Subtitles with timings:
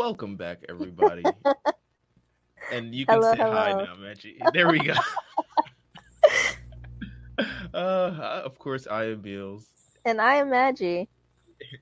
[0.00, 1.22] Welcome back, everybody.
[2.72, 3.84] and you can Hello, say hi hello.
[3.84, 4.38] now, Maggie.
[4.54, 4.94] There we go.
[7.74, 9.66] uh, of course, I am Beals,
[10.06, 11.06] And I am Maggie.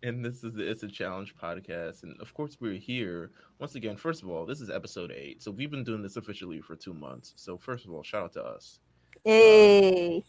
[0.03, 2.03] and this is the It's a Challenge podcast.
[2.03, 3.31] And of course, we're here
[3.61, 3.97] once again.
[3.97, 6.95] First of all, this is episode eight, so we've been doing this officially for two
[6.95, 7.35] months.
[7.37, 8.81] So first of all, shout out to us.
[9.25, 10.25] Hey.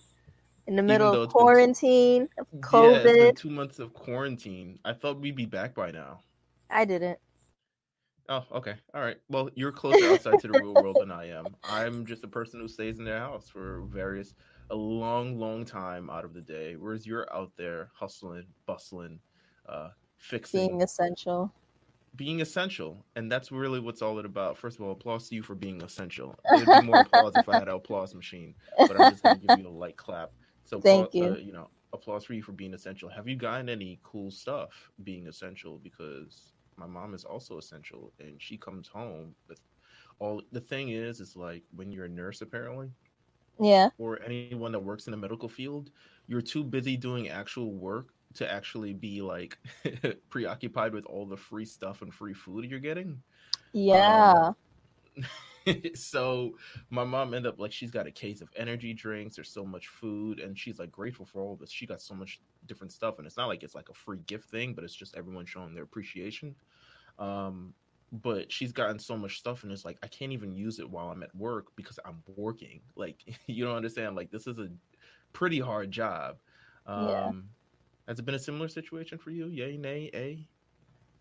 [0.67, 3.03] In the middle of quarantine, of Yeah, COVID.
[3.03, 4.77] been two months of quarantine.
[4.85, 6.19] I thought we'd be back by now.
[6.69, 7.17] I didn't.
[8.29, 8.75] Oh, okay.
[8.93, 9.17] All right.
[9.27, 11.55] Well, you're closer outside to the real world than I am.
[11.63, 14.33] I'm just a person who stays in their house for various
[14.69, 16.75] a long, long time out of the day.
[16.75, 19.21] Whereas you're out there hustling, bustling,
[19.67, 21.55] uh, fixing, Being essential.
[22.15, 24.57] being essential, and that's really what's all it about.
[24.57, 26.35] First of all, applause to you for being essential.
[26.51, 28.55] It'd be more applause if I had an applause machine,
[28.87, 30.31] but I'm just gonna give you a light clap.
[30.63, 31.35] So, Thank appla- you.
[31.35, 33.09] Uh, you know, applause for you for being essential.
[33.09, 35.77] Have you gotten any cool stuff being essential?
[35.79, 39.61] Because my mom is also essential, and she comes home with
[40.19, 40.41] all.
[40.51, 42.89] The thing is, is like when you're a nurse, apparently,
[43.59, 43.89] Yeah.
[43.97, 45.91] or anyone that works in the medical field,
[46.27, 49.57] you're too busy doing actual work to actually be like
[50.29, 53.21] preoccupied with all the free stuff and free food you're getting.
[53.73, 54.33] Yeah.
[54.47, 54.55] Um,
[55.95, 56.55] so
[56.89, 59.87] my mom ended up like she's got a case of energy drinks there's so much
[59.87, 61.71] food and she's like grateful for all this.
[61.71, 64.49] She got so much different stuff and it's not like it's like a free gift
[64.49, 66.55] thing but it's just everyone showing their appreciation.
[67.17, 67.73] Um
[68.11, 71.09] but she's gotten so much stuff and it's like i can't even use it while
[71.11, 72.81] i'm at work because i'm working.
[72.95, 74.69] Like you don't understand like this is a
[75.33, 76.37] pretty hard job.
[76.87, 77.31] Um Yeah.
[78.07, 79.47] has it been a similar situation for you?
[79.47, 80.47] Yay nay a?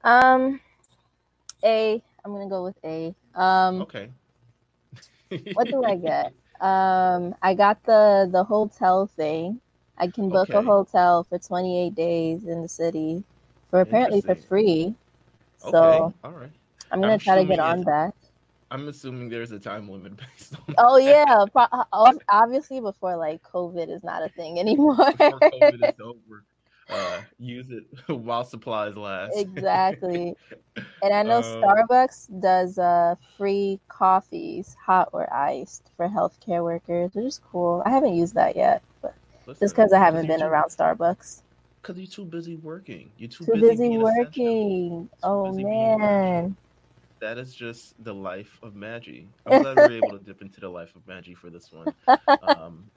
[0.04, 0.60] Um
[1.64, 2.02] A.
[2.24, 3.14] I'm gonna go with A.
[3.34, 4.10] Um okay
[5.54, 6.32] what do I get?
[6.60, 9.60] Um I got the the hotel thing.
[9.96, 13.24] I can book a hotel for 28 days in the city
[13.70, 14.94] for apparently for free.
[15.58, 16.52] So okay all right
[16.90, 18.14] I'm gonna I'm try to get on that.
[18.70, 23.90] I'm assuming there's a time limit based on Oh yeah, pro- obviously before like COVID
[23.94, 24.96] is not a thing anymore.
[25.12, 26.44] before COVID is over.
[26.90, 29.46] Uh, use it while supplies last.
[29.54, 30.36] exactly.
[31.02, 37.14] And I know Um, Starbucks does uh free coffees, hot or iced, for healthcare workers,
[37.14, 37.82] which is cool.
[37.86, 39.14] I haven't used that yet, but
[39.60, 41.42] just because I haven't been around Starbucks.
[41.82, 43.12] Because you're too busy working.
[43.16, 45.08] You're too, Too busy, busy working.
[45.22, 46.56] Oh busy man.
[47.20, 49.30] That is just the life of Maggie.
[49.46, 51.92] I'm glad we were able to dip into the life of Maggie for this one.
[52.42, 52.90] Um,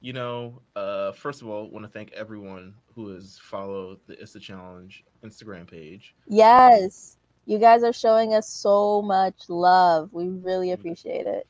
[0.00, 4.34] you know, uh, first of all, want to thank everyone who has followed the It's
[4.34, 6.14] a Challenge Instagram page.
[6.26, 7.16] Yes.
[7.46, 10.10] You guys are showing us so much love.
[10.12, 11.46] We really appreciate it.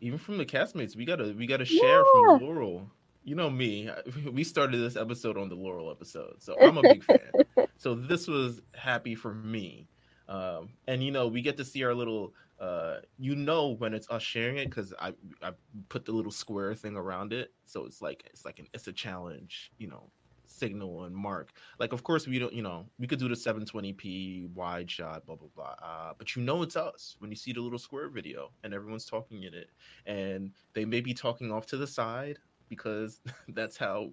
[0.00, 2.88] even from the castmates we gotta we gotta share from laurel
[3.24, 3.90] you know me
[4.32, 7.18] we started this episode on the laurel episode so i'm a big fan
[7.76, 9.86] so this was happy for me
[10.28, 14.08] um and you know we get to see our little uh you know when it's
[14.10, 15.12] us sharing it because i
[15.42, 15.50] i
[15.88, 17.52] put the little square thing around it.
[17.64, 20.10] So it's like it's like an it's a challenge you know
[20.46, 21.52] signal and mark.
[21.78, 25.36] Like of course we don't you know we could do the 720p wide shot blah
[25.36, 28.50] blah blah uh, but you know it's us when you see the little square video
[28.62, 29.70] and everyone's talking in it.
[30.06, 32.38] And they may be talking off to the side
[32.68, 34.10] because that's how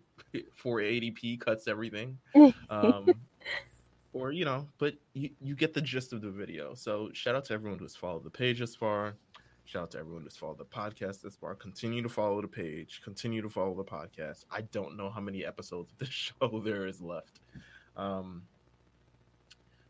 [0.64, 2.18] 480p cuts everything.
[2.70, 3.14] Um
[4.14, 6.74] or you know but you, you get the gist of the video.
[6.74, 9.16] So shout out to everyone who's followed the page this far.
[9.66, 11.54] Shout out to everyone who's followed the podcast this far.
[11.54, 13.02] Continue to follow the page.
[13.04, 14.46] Continue to follow the podcast.
[14.50, 16.10] I don't know how many episodes of this
[16.42, 17.42] show there is left.
[17.96, 18.44] Um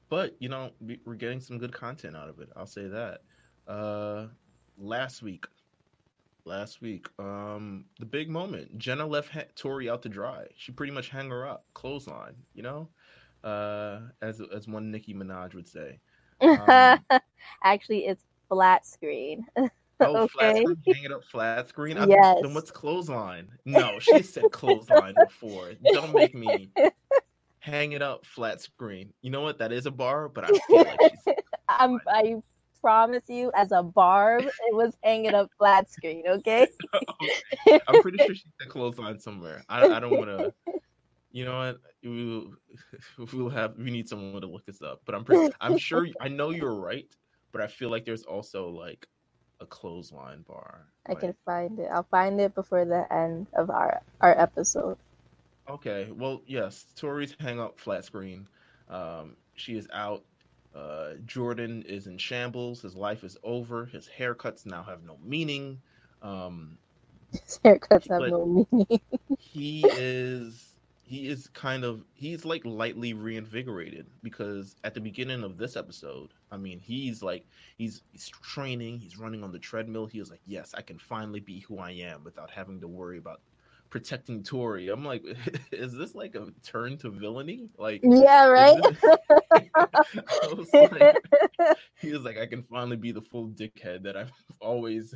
[0.10, 2.50] but you know we, we're getting some good content out of it.
[2.56, 3.22] I'll say that.
[3.68, 4.28] Uh
[4.78, 5.46] last week
[6.46, 10.46] last week um the big moment jenna left ha- tori out to dry.
[10.56, 12.88] She pretty much hang her up clothesline you know
[13.48, 16.00] uh as as one nicki minaj would say
[16.42, 17.00] Um,
[17.64, 19.46] Actually, it's flat screen.
[20.02, 20.62] oh flat Okay.
[20.62, 22.38] screen hang it up flat screen I- Yes.
[22.42, 26.70] then what's clothesline no she said clothesline before don't make me
[27.60, 30.86] hang it up flat screen you know what that is a bar but i feel
[30.86, 31.36] like she said
[31.68, 32.36] I'm, I
[32.82, 36.24] promise you, as a barb, it was hanging up flat screen.
[36.26, 36.68] Okay.
[37.88, 39.66] I'm pretty sure she said clothesline somewhere.
[39.68, 40.54] I, I don't want to.
[41.38, 41.78] You know what?
[42.02, 42.50] We
[43.32, 45.02] we'll have we need someone to look this up.
[45.06, 45.54] But I'm pretty.
[45.62, 46.08] I'm sure.
[46.20, 47.06] I know you're right.
[47.52, 49.08] But I feel like there's also like
[49.60, 50.88] a clothesline bar.
[51.06, 51.90] I can find it.
[51.94, 54.98] I'll find it before the end of our our episode.
[55.70, 56.10] Okay.
[56.12, 56.88] Well, yes.
[56.96, 58.48] Tori's hang up flat screen.
[58.90, 60.24] Um, she is out.
[60.74, 62.82] Uh, Jordan is in shambles.
[62.82, 63.86] His life is over.
[63.86, 65.82] His haircuts now have no meaning.
[66.24, 66.80] Um,
[67.32, 69.02] His haircuts have no meaning.
[69.38, 70.67] he is
[71.08, 76.34] he is kind of he's like lightly reinvigorated because at the beginning of this episode,
[76.52, 77.46] I mean, he's like
[77.78, 80.06] he's he's training, he's running on the treadmill.
[80.06, 83.20] He was like, "Yes, I can finally be who I am without having to worry
[83.20, 83.40] about
[83.90, 85.24] protecting Tori." I'm like,
[85.72, 87.70] is this like a turn to villainy?
[87.78, 88.78] Like, yeah, right.
[90.58, 91.16] was like,
[92.02, 95.16] he was like, "I can finally be the full dickhead that I've always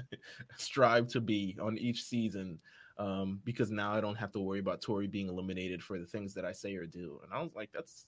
[0.55, 2.59] strived to be on each season."
[3.01, 6.35] Um, because now I don't have to worry about Tori being eliminated for the things
[6.35, 7.19] that I say or do.
[7.23, 8.05] And I was like, that's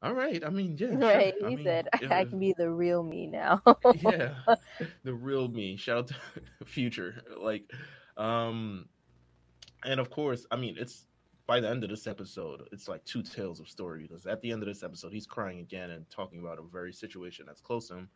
[0.00, 0.42] all right.
[0.44, 0.94] I mean, yeah.
[0.94, 1.34] Right.
[1.40, 3.60] He mean, said, I can be the real me now.
[3.96, 4.34] yeah.
[5.02, 5.76] The real me.
[5.76, 6.14] Shout out to
[6.64, 7.22] Future.
[7.36, 7.70] Like,
[8.16, 8.86] um,
[9.84, 11.06] and of course, I mean, it's
[11.46, 14.52] by the end of this episode, it's like two tales of story because at the
[14.52, 17.88] end of this episode, he's crying again and talking about a very situation that's close
[17.88, 18.08] to him.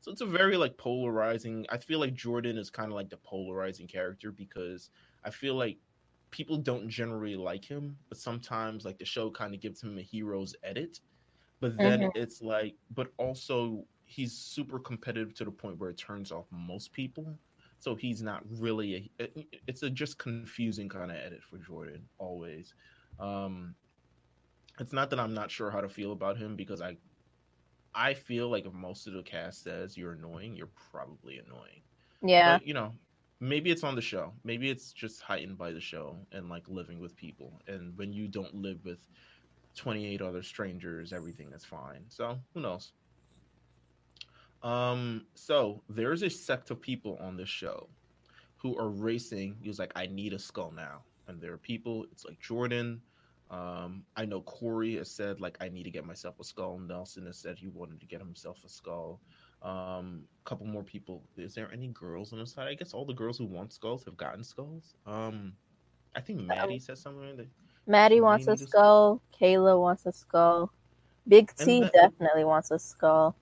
[0.00, 1.66] So it's a very like polarizing.
[1.68, 4.90] I feel like Jordan is kind of like the polarizing character because
[5.24, 5.76] I feel like
[6.30, 10.02] people don't generally like him, but sometimes like the show kind of gives him a
[10.02, 11.00] hero's edit.
[11.60, 12.18] But then mm-hmm.
[12.18, 16.92] it's like, but also he's super competitive to the point where it turns off most
[16.92, 17.26] people.
[17.78, 19.28] So he's not really a,
[19.66, 22.74] it's a just confusing kind of edit for Jordan always.
[23.18, 23.74] Um
[24.78, 26.96] it's not that I'm not sure how to feel about him because I
[27.94, 31.82] I feel like if most of the cast says you're annoying, you're probably annoying.
[32.22, 32.58] Yeah.
[32.58, 32.94] But, you know,
[33.40, 34.32] maybe it's on the show.
[34.44, 37.52] Maybe it's just heightened by the show and like living with people.
[37.66, 39.04] And when you don't live with
[39.74, 42.04] 28 other strangers, everything is fine.
[42.08, 42.92] So who knows?
[44.62, 47.88] Um, so there's a sect of people on this show
[48.56, 49.56] who are racing.
[49.62, 51.02] He was like, I need a skull now.
[51.28, 53.00] And there are people, it's like Jordan.
[53.50, 56.78] Um, I know Corey has said, like, I need to get myself a skull.
[56.78, 59.20] Nelson has said he wanted to get himself a skull.
[59.62, 61.22] Um, a couple more people.
[61.36, 62.68] Is there any girls on the side?
[62.68, 64.94] I guess all the girls who want skulls have gotten skulls.
[65.06, 65.52] Um,
[66.14, 67.36] I think Maddie said something.
[67.36, 67.48] That
[67.86, 69.20] Maddie wants a skull.
[69.38, 70.72] Kayla wants a skull.
[71.26, 73.36] Big T definitely wants a skull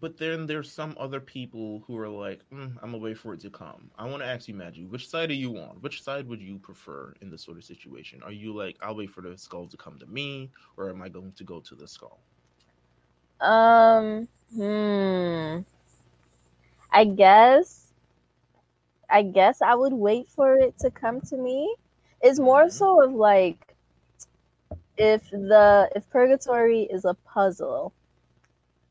[0.00, 3.40] but then there's some other people who are like, mm, I'm gonna wait for it
[3.40, 3.90] to come.
[3.98, 5.76] I want to ask you, Maggie, which side are you on?
[5.80, 8.22] Which side would you prefer in this sort of situation?
[8.22, 11.08] Are you like, I'll wait for the skull to come to me, or am I
[11.08, 12.18] going to go to the skull?
[13.40, 15.58] Um, hmm.
[16.90, 17.92] I guess,
[19.10, 21.74] I guess I would wait for it to come to me.
[22.22, 22.70] It's more mm-hmm.
[22.70, 23.74] so of like,
[24.98, 27.92] if the if purgatory is a puzzle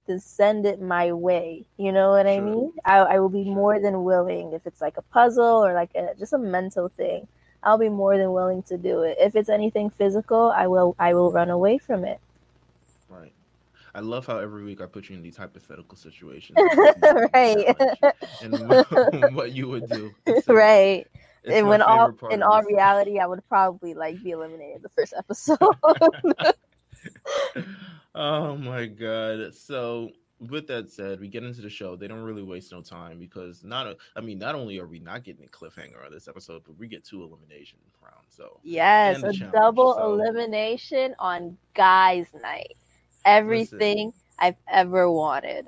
[0.08, 1.66] to send it my way.
[1.78, 2.36] You know what sure.
[2.36, 2.74] I mean?
[2.86, 3.56] I, I will be sure.
[3.56, 7.28] more than willing if it's like a puzzle or like a, just a mental thing.
[7.64, 9.18] I'll be more than willing to do it.
[9.20, 12.20] If it's anything physical, I will I will run away from it.
[13.10, 13.34] Right.
[13.96, 16.58] I love how every week I put you in these hypothetical situations.
[17.34, 17.76] right.
[18.42, 20.14] And what, what you would do.
[20.48, 21.08] right.
[21.46, 25.58] and when all in all reality, I would probably like be eliminated the first episode.
[28.16, 29.54] Oh my god.
[29.54, 30.10] So
[30.40, 31.96] with that said, we get into the show.
[31.96, 35.00] They don't really waste no time because not a, I mean, not only are we
[35.00, 38.36] not getting a cliffhanger on this episode, but we get two elimination rounds.
[38.36, 42.76] So yes, a double so, elimination on guys' night.
[43.26, 45.68] Everything I've ever wanted.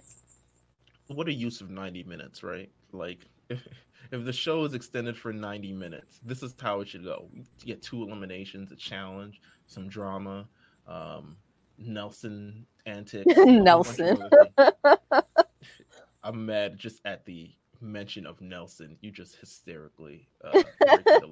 [1.07, 2.69] What a use of ninety minutes, right?
[2.91, 3.19] Like
[3.49, 3.65] if
[4.11, 7.29] if the show is extended for ninety minutes, this is how it should go.
[7.33, 10.47] We get two eliminations, a challenge, some drama,
[10.87, 11.37] um,
[11.77, 13.33] Nelson antics.
[13.37, 14.17] Nelson.
[16.23, 18.97] I'm mad just at the mention of Nelson.
[19.01, 20.27] You just hysterically.
[20.43, 20.63] Uh,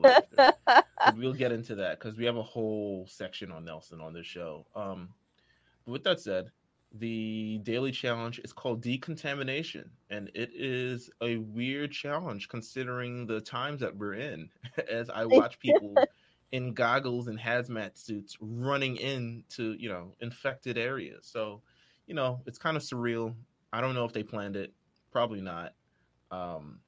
[1.16, 4.66] we'll get into that because we have a whole section on Nelson on this show.
[4.76, 5.10] Um,
[5.86, 6.52] but with that said,
[6.94, 13.82] the daily challenge is called decontamination, and it is a weird challenge considering the times
[13.82, 14.50] that we're in.
[14.90, 15.96] As I watch people
[16.52, 21.28] in goggles and hazmat suits running into you know infected areas.
[21.28, 21.62] So
[22.08, 23.34] you know it's kind of surreal.
[23.74, 24.74] I don't know if they planned it.
[25.12, 25.74] Probably not.
[26.32, 26.80] Um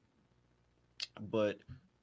[1.20, 1.58] but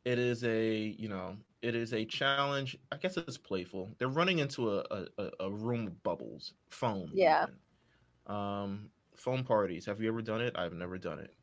[0.05, 2.77] it is a you know it is a challenge.
[2.91, 3.95] I guess it's playful.
[3.97, 4.83] They're running into a
[5.17, 6.53] a, a room of bubbles.
[6.69, 7.45] Foam yeah.
[7.45, 7.55] even.
[8.35, 9.85] um foam parties.
[9.85, 10.53] Have you ever done it?
[10.57, 11.33] I've never done it.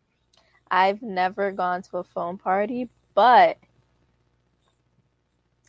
[0.70, 3.58] I've never gone to a foam party but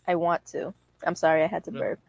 [0.08, 0.74] I want to.
[1.06, 2.00] I'm sorry, I had to burp.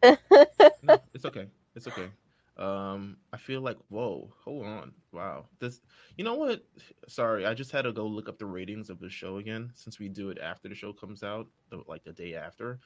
[0.83, 1.47] no, it's okay.
[1.75, 2.09] It's okay.
[2.57, 5.47] Um, I feel like whoa, hold on, wow.
[5.59, 5.81] This,
[6.17, 6.65] you know what?
[7.09, 9.99] Sorry, I just had to go look up the ratings of the show again since
[9.99, 12.79] we do it after the show comes out, the, like the day after.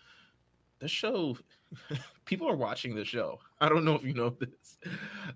[0.78, 1.36] The show,
[2.24, 3.40] people are watching the show.
[3.60, 4.78] I don't know if you know this.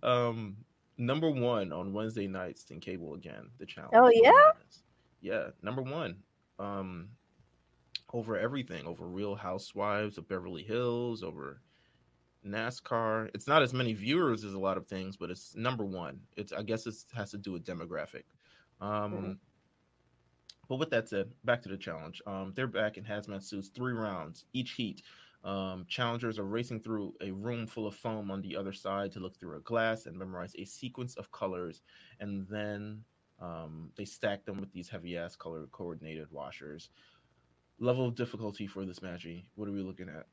[0.02, 0.57] Um,
[0.97, 3.50] number one on Wednesday nights in cable again.
[3.59, 3.93] The challenge.
[3.95, 4.52] Oh yeah.
[5.21, 6.17] Yeah, number one.
[6.59, 7.09] Um,
[8.12, 11.61] over everything, over Real Housewives of Beverly Hills, over
[12.47, 13.31] NASCAR.
[13.35, 16.21] It's not as many viewers as a lot of things, but it's number one.
[16.37, 18.25] It's I guess it has to do with demographic.
[18.81, 19.33] Um, mm-hmm.
[20.69, 22.23] But with that said, back to the challenge.
[22.26, 25.02] Um, they're back in hazmat suits, three rounds each heat.
[25.45, 29.21] Um, challengers are racing through a room full of foam on the other side to
[29.21, 31.83] look through a glass and memorize a sequence of colors,
[32.21, 33.02] and then
[33.40, 36.90] um, they stack them with these heavy ass color coordinated washers.
[37.79, 39.45] Level of difficulty for this magic.
[39.55, 40.26] What are we looking at?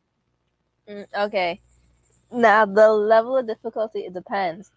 [0.88, 1.62] Mm, okay,
[2.32, 4.72] now the level of difficulty it depends.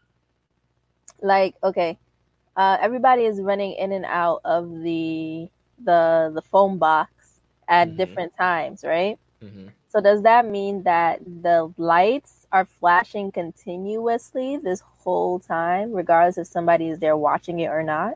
[1.20, 1.98] Like okay,
[2.56, 5.48] uh, everybody is running in and out of the
[5.84, 7.10] the the foam box
[7.68, 7.96] at mm-hmm.
[7.96, 9.18] different times, right?
[9.42, 9.68] Mm-hmm.
[9.88, 16.46] So does that mean that the lights are flashing continuously this whole time, regardless if
[16.46, 18.14] somebody is there watching it or not?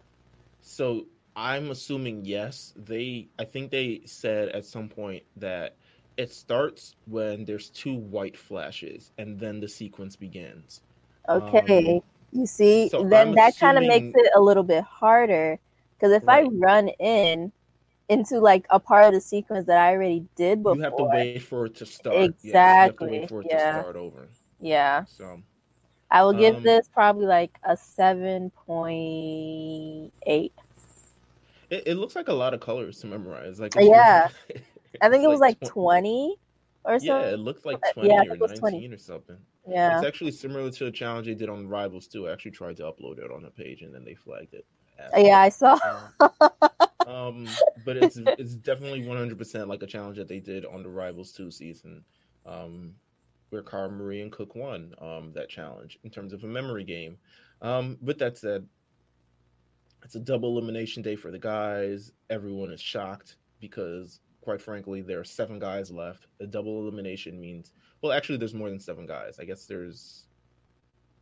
[0.61, 2.73] So I'm assuming yes.
[2.76, 5.76] They I think they said at some point that
[6.16, 10.81] it starts when there's two white flashes and then the sequence begins.
[11.28, 11.97] Okay.
[11.97, 12.00] Um,
[12.33, 15.59] you see, so then I'm that kind of makes it a little bit harder
[15.97, 16.47] because if right.
[16.47, 17.52] I run in
[18.09, 21.05] into like a part of the sequence that I already did before, you have to
[21.05, 22.16] wait for it to start.
[22.16, 23.21] Exactly.
[23.21, 23.26] Yeah.
[23.26, 24.28] to start over.
[24.61, 25.05] Yeah.
[25.05, 25.43] So
[26.11, 30.52] I will give um, this probably like a seven point eight.
[31.70, 33.58] It, it, looks like a lot of colors to memorize.
[33.58, 34.28] Like yeah,
[35.00, 36.37] I think it was like, like 20
[36.85, 37.04] or so.
[37.04, 38.88] Yeah, it looked like 20 yeah, or 19 20.
[38.88, 39.37] or something.
[39.68, 39.96] Yeah.
[39.96, 42.28] It's actually similar to a challenge they did on Rivals too.
[42.28, 44.64] I actually tried to upload it on a page and then they flagged it.
[45.16, 45.78] Yeah, I saw.
[47.06, 47.46] um,
[47.85, 51.50] but it's it's definitely 100% like a challenge that they did on the Rivals 2
[51.50, 52.02] season.
[52.46, 52.94] Um,
[53.50, 57.16] where Cara Maria and Cook won um, that challenge in terms of a memory game.
[57.62, 58.66] Um, with that said,
[60.07, 62.13] it's a double elimination day for the guys.
[62.31, 66.29] Everyone is shocked because, quite frankly, there are seven guys left.
[66.39, 69.41] A double elimination means, well, actually, there's more than seven guys.
[69.41, 70.29] I guess there's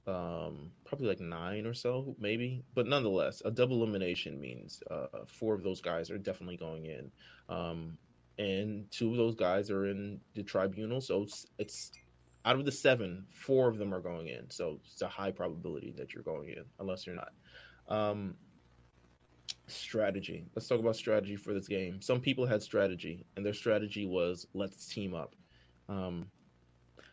[0.06, 2.62] um, probably like nine or so, maybe.
[2.74, 7.10] But nonetheless, a double elimination means uh, four of those guys are definitely going in.
[7.48, 7.96] Um,
[8.36, 11.00] and two of those guys are in the tribunal.
[11.00, 11.90] So it's, it's
[12.44, 14.50] out of the seven, four of them are going in.
[14.50, 17.32] So it's a high probability that you're going in, unless you're not.
[17.88, 18.34] Um,
[19.66, 20.44] strategy.
[20.54, 22.00] Let's talk about strategy for this game.
[22.00, 25.34] Some people had strategy, and their strategy was let's team up.
[25.88, 26.26] Um,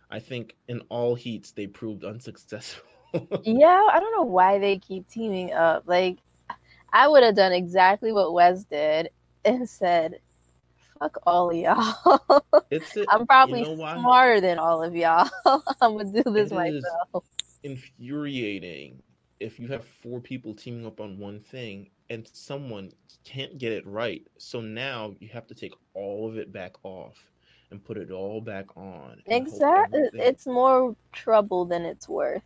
[0.10, 2.84] I think in all heats they proved unsuccessful.
[3.44, 5.84] yeah, I don't know why they keep teaming up.
[5.86, 6.18] Like,
[6.92, 9.10] I would have done exactly what Wes did
[9.46, 10.20] and said,
[11.00, 15.30] "Fuck all of y'all." It's a, I'm probably you know smarter than all of y'all.
[15.82, 17.26] I'm gonna do this it myself.
[17.64, 19.02] infuriating
[19.42, 22.92] if you have four people teaming up on one thing and someone
[23.24, 24.22] can't get it right.
[24.38, 27.16] So now you have to take all of it back off
[27.72, 29.22] and put it all back on.
[29.28, 30.02] Exactly.
[30.02, 32.44] Uh, it's more trouble than it's worth.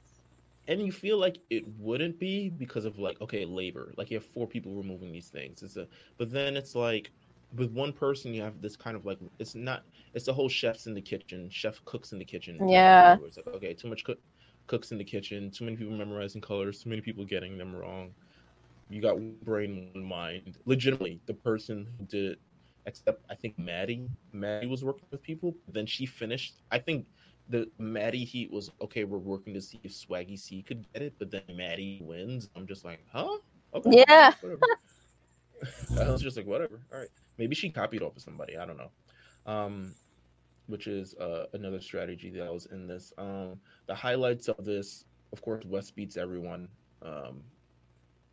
[0.67, 4.25] And you feel like it wouldn't be because of like okay labor, like you have
[4.25, 5.63] four people removing these things.
[5.63, 7.11] It's a, but then it's like
[7.55, 10.85] with one person you have this kind of like it's not it's the whole chefs
[10.85, 12.69] in the kitchen, chef cooks in the kitchen.
[12.69, 13.17] Yeah.
[13.25, 14.19] It's like okay, too much cook,
[14.67, 18.11] cooks in the kitchen, too many people memorizing colors, too many people getting them wrong
[18.89, 20.57] you got brain one mind.
[20.65, 22.39] Legitimately, the person who did it,
[22.85, 24.07] except I think Maddie.
[24.31, 25.55] Maddie was working with people.
[25.71, 26.55] Then she finished.
[26.71, 27.05] I think
[27.49, 29.03] the Maddie heat was okay.
[29.03, 32.49] We're working to see if Swaggy C could get it, but then Maddie wins.
[32.55, 33.37] I'm just like, huh?
[33.73, 34.33] Okay, yeah.
[35.99, 36.81] I was just like, whatever.
[36.93, 37.09] All right.
[37.37, 38.57] Maybe she copied off of somebody.
[38.57, 38.91] I don't know.
[39.45, 39.93] Um,
[40.67, 43.13] which is uh, another strategy that was in this.
[43.17, 46.67] Um, the highlights of this, of course, Wes beats everyone.
[47.01, 47.43] Um,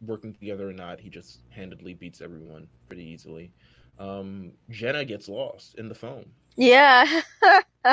[0.04, 3.52] working together or not, he just handedly beats everyone pretty easily.
[3.98, 6.24] Um, Jenna gets lost in the foam.
[6.56, 7.22] Yeah.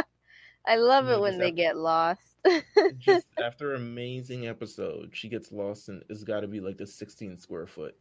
[0.66, 2.22] I love it when they after, get lost.
[2.98, 7.38] just after amazing episode, she gets lost and it's got to be like the 16
[7.38, 7.96] square foot.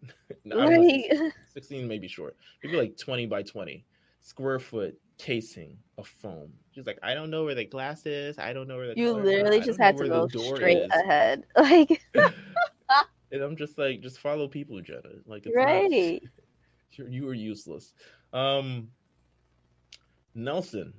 [0.46, 1.32] right.
[1.52, 2.36] 16 maybe short.
[2.62, 3.84] Maybe like 20 by 20
[4.20, 6.52] square foot casing of foam.
[6.74, 8.38] She's like, I don't know where the glass is.
[8.38, 8.94] I don't know where the.
[8.96, 10.90] You literally just had to go straight is.
[10.92, 11.44] ahead.
[11.56, 12.02] Like.
[13.30, 15.10] And I'm just like, just follow people, Jenna.
[15.26, 15.90] Like, it's right.
[15.90, 16.30] Not,
[16.92, 17.94] you're, you are useless.
[18.32, 18.88] Um,
[20.34, 20.94] Nelson.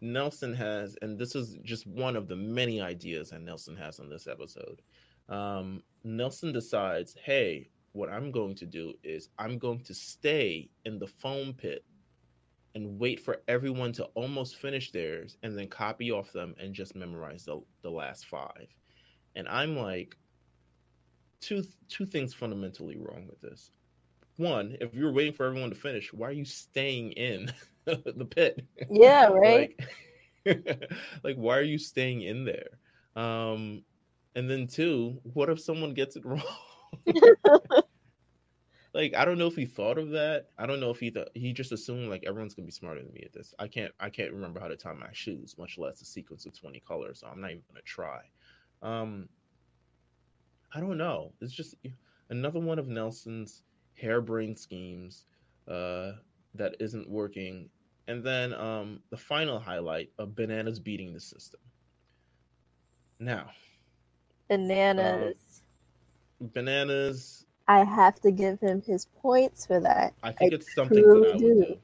[0.00, 4.08] Nelson has, and this is just one of the many ideas that Nelson has on
[4.08, 4.82] this episode.
[5.28, 10.98] Um, Nelson decides, hey, what I'm going to do is I'm going to stay in
[10.98, 11.84] the foam pit
[12.74, 16.96] and wait for everyone to almost finish theirs and then copy off them and just
[16.96, 18.66] memorize the, the last five.
[19.36, 20.16] And I'm like,
[21.42, 23.70] two two things fundamentally wrong with this.
[24.36, 27.52] one, if you're waiting for everyone to finish, why are you staying in
[27.86, 28.66] the pit?
[28.90, 29.74] Yeah, right.
[30.46, 30.58] like,
[31.24, 32.78] like, why are you staying in there?
[33.22, 33.84] Um,
[34.34, 36.42] and then two, what if someone gets it wrong?
[38.94, 40.48] like I don't know if he thought of that.
[40.58, 43.12] I don't know if he thought he just assumed like everyone's gonna be smarter than
[43.12, 43.54] me at this.
[43.58, 46.58] I can't I can't remember how to tie my shoes, much less a sequence of
[46.58, 48.20] 20 colors, so I'm not even gonna try.
[48.82, 49.28] Um
[50.74, 51.32] I don't know.
[51.40, 51.74] It's just
[52.30, 53.62] another one of Nelson's
[53.94, 55.26] harebrained schemes
[55.68, 56.12] uh
[56.54, 57.68] that isn't working.
[58.08, 61.60] And then um the final highlight of bananas beating the system.
[63.18, 63.50] Now
[64.48, 65.62] Bananas.
[66.40, 70.14] Uh, bananas I have to give him his points for that.
[70.22, 71.64] I think I it's something that I would do.
[71.64, 71.78] do.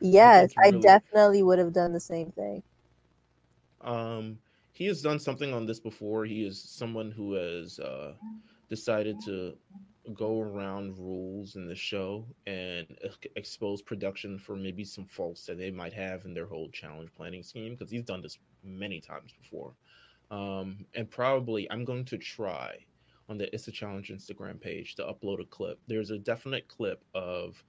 [0.00, 0.78] Yes, I, really...
[0.78, 2.62] I definitely would have done the same thing.
[3.80, 4.38] Um,
[4.78, 6.24] he has done something on this before.
[6.24, 8.12] He is someone who has uh,
[8.68, 9.56] decided to
[10.14, 12.86] go around rules in the show and
[13.34, 17.42] expose production for maybe some faults that they might have in their whole challenge planning
[17.42, 19.74] scheme because he's done this many times before.
[20.30, 22.76] Um, and probably I'm going to try
[23.28, 25.80] on the It's a Challenge Instagram page to upload a clip.
[25.88, 27.60] There's a definite clip of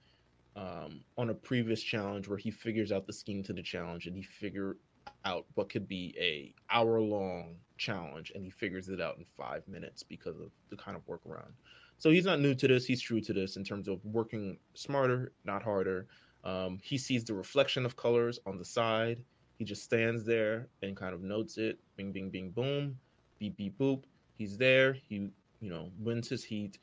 [0.54, 4.14] um, on a previous challenge where he figures out the scheme to the challenge and
[4.14, 4.76] he figure
[5.24, 9.66] out what could be a hour long challenge and he figures it out in five
[9.68, 11.52] minutes because of the kind of workaround.
[11.98, 12.86] So he's not new to this.
[12.86, 16.06] He's true to this in terms of working smarter, not harder.
[16.44, 19.22] Um, he sees the reflection of colors on the side.
[19.58, 21.78] He just stands there and kind of notes it.
[21.96, 22.96] Bing, bing, bing, boom.
[23.38, 24.04] Beep, beep, boop.
[24.38, 24.94] He's there.
[24.94, 26.78] He you know, wins his heat,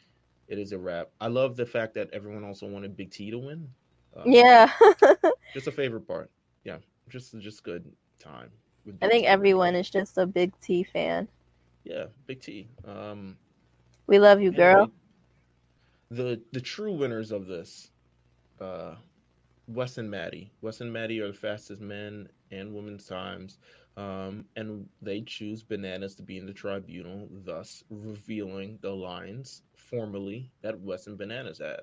[0.47, 1.09] it is a wrap.
[1.19, 3.67] I love the fact that everyone also wanted Big T to win.
[4.15, 4.71] Um, yeah,
[5.53, 6.31] just a favorite part.
[6.63, 6.77] Yeah,
[7.09, 8.49] just just good time.
[9.01, 9.27] I think T.
[9.27, 11.27] everyone is just a Big T fan.
[11.83, 12.67] Yeah, Big T.
[12.85, 13.37] Um,
[14.07, 14.91] we love you, girl.
[16.09, 17.91] The the true winners of this,
[18.61, 18.95] uh,
[19.67, 20.51] Wes and Maddie.
[20.61, 23.57] Wes and Maddie are the fastest men and women's times.
[23.97, 30.51] Um, and they choose bananas to be in the tribunal, thus revealing the lines formally
[30.61, 31.81] that Wes and Bananas had.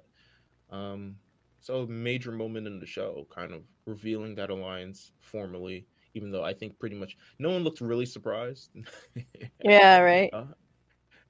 [0.70, 1.16] Um,
[1.60, 6.54] so major moment in the show, kind of revealing that alliance formally, even though I
[6.54, 8.70] think pretty much no one looked really surprised.
[9.64, 10.30] yeah, right.
[10.32, 10.46] Uh,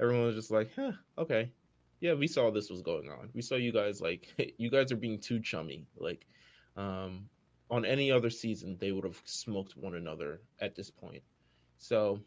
[0.00, 1.50] everyone was just like, huh, okay.
[2.00, 3.30] Yeah, we saw this was going on.
[3.34, 5.86] We saw you guys like you guys are being too chummy.
[5.96, 6.26] Like,
[6.76, 7.28] um,
[7.70, 11.22] on any other season, they would have smoked one another at this point.
[11.78, 12.20] So,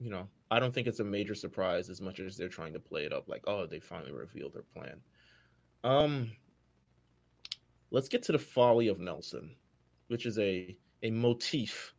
[0.00, 2.80] you know, I don't think it's a major surprise as much as they're trying to
[2.80, 5.00] play it up like, oh, they finally revealed their plan.
[5.84, 6.32] Um,
[7.90, 9.54] let's get to the folly of Nelson,
[10.08, 11.94] which is a a motif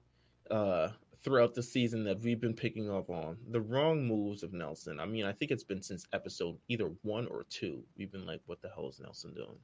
[0.50, 0.90] uh,
[1.24, 3.38] throughout the season that we've been picking up on.
[3.52, 5.00] The wrong moves of Nelson.
[5.00, 7.84] I mean, I think it's been since episode either one or two.
[7.98, 9.58] We've been like, what the hell is Nelson doing?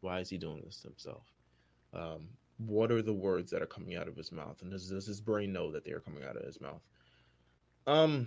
[0.00, 1.26] Why is he doing this to himself?
[1.92, 2.28] Um,
[2.66, 5.20] what are the words that are coming out of his mouth and does, does his
[5.20, 6.82] brain know that they are coming out of his mouth
[7.86, 8.26] um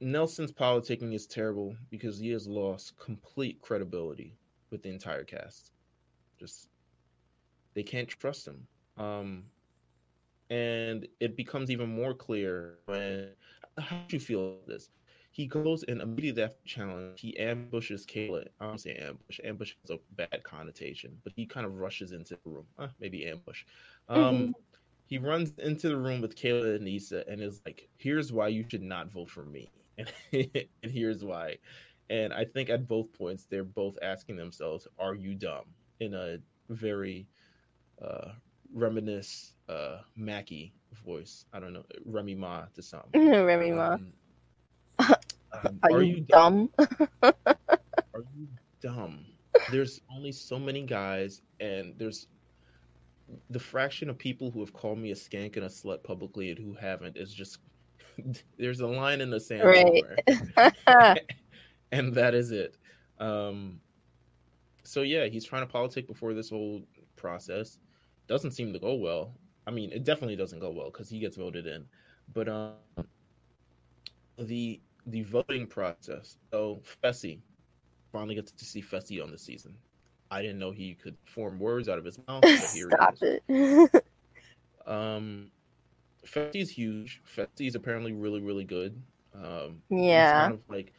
[0.00, 4.36] nelson's politicking is terrible because he has lost complete credibility
[4.70, 5.70] with the entire cast
[6.40, 6.68] just
[7.74, 8.66] they can't trust him
[8.98, 9.44] um
[10.50, 13.28] and it becomes even more clear when
[13.78, 14.90] how do you feel this
[15.32, 18.46] he goes and immediately after challenge, he ambushes Kayla.
[18.60, 19.40] I don't say ambush.
[19.42, 22.66] Ambush has a bad connotation, but he kind of rushes into the room.
[22.78, 23.64] Uh, maybe ambush.
[24.10, 24.50] Um, mm-hmm.
[25.06, 28.64] He runs into the room with Kayla and Nisa and is like, "Here's why you
[28.68, 31.56] should not vote for me, and, and here's why."
[32.10, 35.64] And I think at both points, they're both asking themselves, "Are you dumb?"
[36.00, 37.26] In a very
[38.02, 38.32] uh,
[38.74, 40.72] reminisce uh, Mackie
[41.04, 41.44] voice.
[41.52, 43.02] I don't know Remy Ma to some.
[43.14, 43.92] Remy Ma.
[43.92, 44.12] Um,
[44.98, 45.16] um,
[45.82, 46.70] are, are, you, you dumb?
[46.78, 47.08] dumb?
[47.22, 48.48] are you
[48.80, 49.24] dumb?
[49.70, 52.26] There's only so many guys, and there's
[53.50, 56.58] the fraction of people who have called me a skank and a slut publicly and
[56.58, 57.58] who haven't is just
[58.58, 60.04] there's a line in the sand right.
[61.92, 62.76] and that is it.
[63.18, 63.80] Um,
[64.84, 66.82] so yeah, he's trying to politic before this whole
[67.16, 67.78] process.
[68.28, 69.34] Doesn't seem to go well.
[69.66, 71.84] I mean, it definitely doesn't go well because he gets voted in.
[72.32, 72.74] But um,
[74.38, 76.36] the the voting process.
[76.50, 77.40] So Fessy
[78.12, 79.74] finally gets to see Fessy on the season.
[80.30, 82.44] I didn't know he could form words out of his mouth.
[82.48, 83.42] Stop it.
[84.86, 85.50] um,
[86.26, 87.20] Fessy's huge.
[87.36, 89.00] Fessy's apparently really, really good.
[89.34, 90.42] Um, yeah.
[90.42, 90.92] kind of like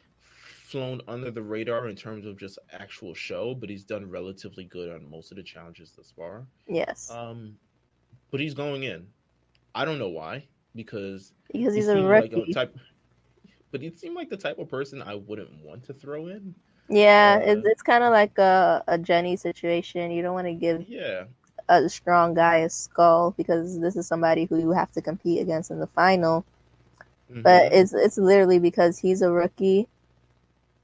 [0.74, 4.92] flown under the radar in terms of just actual show, but he's done relatively good
[4.92, 6.48] on most of the challenges thus far.
[6.68, 7.20] Yes.
[7.20, 7.58] Um,
[8.32, 9.08] but he's going in.
[9.76, 12.18] I don't know why because because he's a rookie.
[12.18, 12.76] Like a type,
[13.72, 16.56] but he seemed like the type of person I wouldn't want to throw in.
[16.90, 20.12] Yeah, Uh, it's, it's kind of like a, a Jenny situation.
[20.12, 21.26] You don't want to give Yeah,
[21.70, 25.72] a strong guy a skull because this is somebody who you have to compete against
[25.72, 26.46] in the final.
[27.44, 29.88] But mhm, it's it's literally because he's a rookie,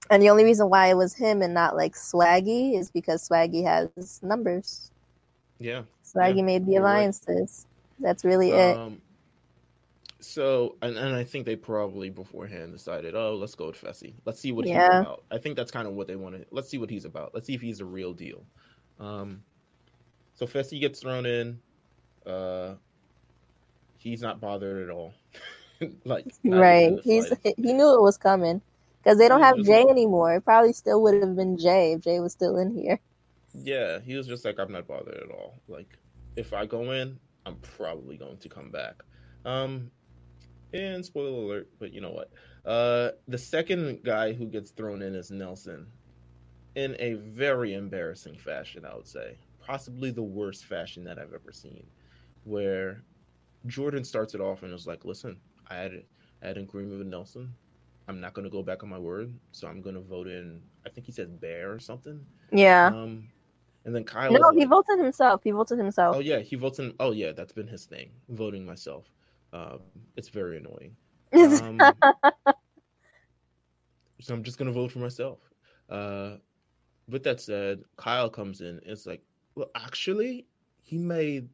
[0.10, 3.63] and the only reason why it was him and not like Swaggy is because Swaggy
[3.63, 4.91] has numbers.
[5.60, 5.84] yeah.
[6.06, 7.12] Swaggy Yeah, made the you're right.
[7.12, 7.67] alliances.
[8.00, 8.76] That's really it.
[8.76, 9.02] Um,
[10.19, 14.13] so, and, and I think they probably beforehand decided, oh, let's go with Fessy.
[14.26, 15.02] Let's see what he's Yeah.
[15.02, 15.24] about.
[15.32, 16.45] I think that's kind of what they wanted.
[16.52, 17.34] Let's see what he's about.
[17.34, 18.43] Let's see if he's a real deal.
[19.00, 19.43] Um,
[20.36, 21.60] so Fessy gets thrown in.
[22.26, 22.76] Uh,
[23.98, 25.13] he's not bothered at all.
[26.06, 27.00] like, Right.
[27.04, 28.62] He's he knew it was coming
[29.04, 30.36] because they don't have Jay like- anymore.
[30.36, 33.00] It probably still would have been Jay if Jay was still in here.
[33.54, 35.60] Yeah, he was just like, I'm not bothered at all.
[35.68, 35.98] Like,
[36.36, 39.02] if I go in, I'm probably going to come back.
[39.46, 39.90] Um,
[40.74, 42.32] and spoiler alert, but you know what?
[42.66, 45.88] Uh, the second guy who gets thrown in is Nelson,
[46.76, 51.52] in a very embarrassing fashion, I would say, possibly the worst fashion that I've ever
[51.52, 51.86] seen,
[52.44, 53.02] where
[53.66, 56.04] Jordan starts it off and is like, "Listen, I had
[56.44, 57.54] I had an agreement with Nelson.
[58.10, 60.60] I'm not going to go back on my word, so I'm going to vote in.
[60.84, 62.26] I think he said Bear or something.
[62.52, 62.88] Yeah.
[62.88, 63.28] Um,
[63.86, 64.32] and then Kyle.
[64.32, 65.41] No, he like, voted himself.
[65.43, 66.15] He voted himself.
[66.15, 66.95] Oh yeah, he votes in.
[67.00, 69.06] Oh yeah, that's been his thing, voting myself.
[69.54, 69.82] Um,
[70.15, 70.95] it's very annoying.
[71.62, 71.80] Um,
[74.19, 75.39] so I'm just gonna vote for myself.
[75.88, 76.38] Uh,
[77.08, 78.80] with that said, Kyle comes in.
[78.86, 79.22] It's like,
[79.54, 80.48] well, actually,
[80.82, 81.48] he made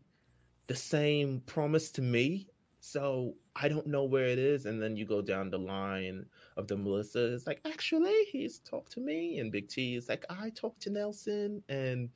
[0.68, 2.48] the same promise to me,
[2.80, 4.66] so I don't know where it is.
[4.66, 6.26] And then you go down the line
[6.58, 7.34] of the Melissa.
[7.34, 10.90] It's like, actually, he's talked to me, and Big T is like, I talked to
[10.90, 12.10] Nelson, and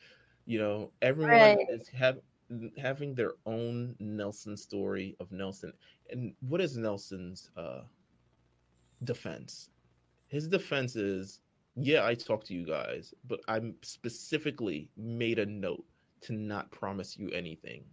[0.46, 1.70] you know, everyone Right.
[1.70, 2.20] is have
[2.78, 5.74] having their own Nelson story of Nelson.
[6.10, 7.84] And what is Nelson's uh
[9.04, 9.70] defense?
[10.28, 11.42] His defense is,
[11.76, 15.86] yeah, I talked to you guys, but I specifically made a note
[16.22, 17.86] to not promise you anything.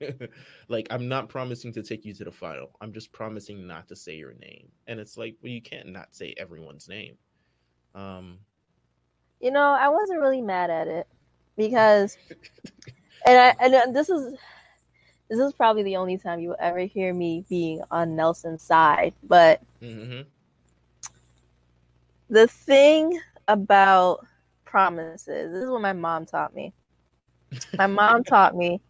[0.68, 2.70] like I'm not promising to take you to the final.
[2.80, 4.68] I'm just promising not to say your name.
[4.86, 7.16] And it's like, well, you can't not say everyone's name.
[7.94, 8.38] Um
[9.40, 11.06] You know, I wasn't really mad at it
[11.56, 12.16] because,
[13.26, 14.36] and I and uh, this is
[15.28, 19.14] this is probably the only time you will ever hear me being on Nelson's side.
[19.22, 20.26] But mhm.
[22.30, 24.26] the thing about
[24.64, 26.72] promises, this is what my mom taught me.
[27.76, 28.80] My mom taught me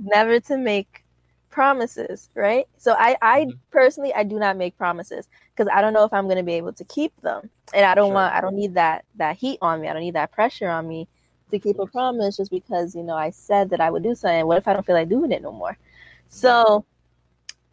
[0.00, 1.04] never to make
[1.50, 2.66] promises, right?
[2.78, 3.58] So I, I Mhm.
[3.70, 6.54] personally, I do not make promises because I don't know if I'm going to be
[6.54, 8.14] able to keep them, and I don't Sure.
[8.14, 9.88] want, I don't need that that heat on me.
[9.88, 11.08] I don't need that pressure on me
[11.50, 14.46] to keep a promise just because you know I said that I would do something.
[14.46, 15.76] What if I don't feel like doing it no more?
[16.28, 16.84] So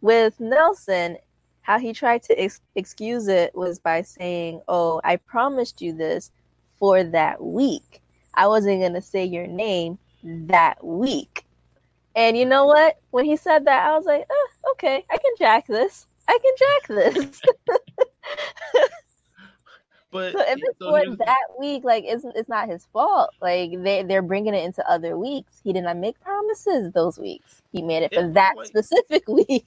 [0.00, 1.18] with Nelson,
[1.62, 6.30] how he tried to ex- excuse it was by saying, "Oh, I promised you this
[6.78, 8.02] for that week.
[8.34, 11.44] I wasn't gonna say your name that week."
[12.14, 12.96] And you know what?
[13.10, 16.06] When he said that, I was like, oh, "Okay, I can jack this.
[16.28, 17.40] I can jack this."
[20.10, 23.28] But so if it's so for that week, like it's it's not his fault.
[23.42, 25.60] Like they they're bringing it into other weeks.
[25.62, 27.60] He did not make promises those weeks.
[27.72, 29.66] He made it for Yeah, that like- specific week.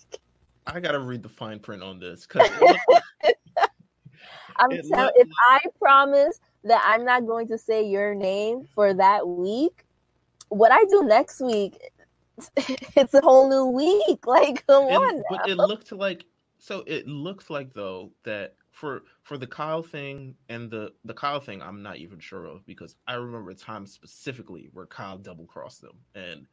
[0.66, 3.36] I gotta read the fine print on this because it
[4.58, 5.06] I'm It telling.
[5.06, 9.86] looked If I promise that I'm not going to say your name for that week,
[10.50, 11.78] what I do next week,
[12.58, 14.26] it's a whole new week.
[14.26, 15.24] Like, come And- on.
[15.30, 16.26] but it looked like
[16.58, 21.40] so it looked like though that for for the Kyle thing and the the Kyle
[21.40, 25.46] thing I'm not even sure of because I remember a time specifically where Kyle double
[25.46, 26.46] crossed them and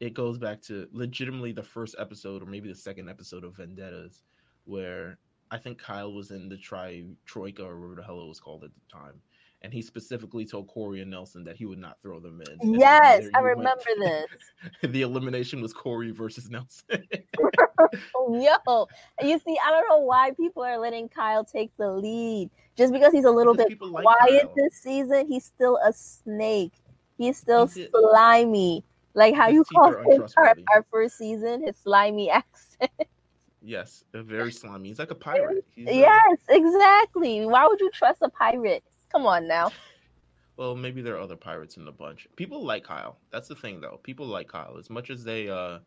[0.00, 4.22] it goes back to legitimately the first episode or maybe the second episode of Vendettas
[4.64, 5.18] where
[5.50, 8.64] I think Kyle was in the tri troika or whatever the hell it was called
[8.64, 9.14] at the time
[9.62, 12.60] and he specifically told Corey and Nelson that he would not throw them in.
[12.60, 13.58] And Yes, I you went.
[13.58, 14.26] remember this.
[14.92, 17.02] the elimination was Corey versus Nelson.
[18.30, 18.86] Yo,
[19.22, 22.50] you see, I don't know why people are letting Kyle take the lead.
[22.76, 24.54] Just because he's a little Because bit like quiet Kyle.
[24.56, 26.72] this season, he's still a snake.
[27.16, 28.84] He's still He slimy.
[29.14, 32.90] Like how His you teeth call are him our, our first season, his slimy accent.
[33.60, 34.88] Yes, very slimy.
[34.88, 35.64] He's like a pirate.
[35.74, 37.44] He's Yes, exactly.
[37.44, 38.84] Why would you trust a pirate?
[39.10, 39.70] Come on now.
[40.56, 42.26] well, maybe there are other pirates in the bunch.
[42.36, 43.18] People like Kyle.
[43.30, 44.00] That's the thing, though.
[44.02, 45.78] People like Kyle as much as they, uh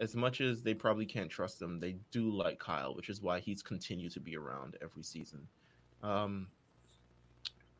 [0.00, 1.78] as much as they probably can't trust him.
[1.78, 5.46] They do like Kyle, which is why he's continued to be around every season.
[6.02, 6.48] Um,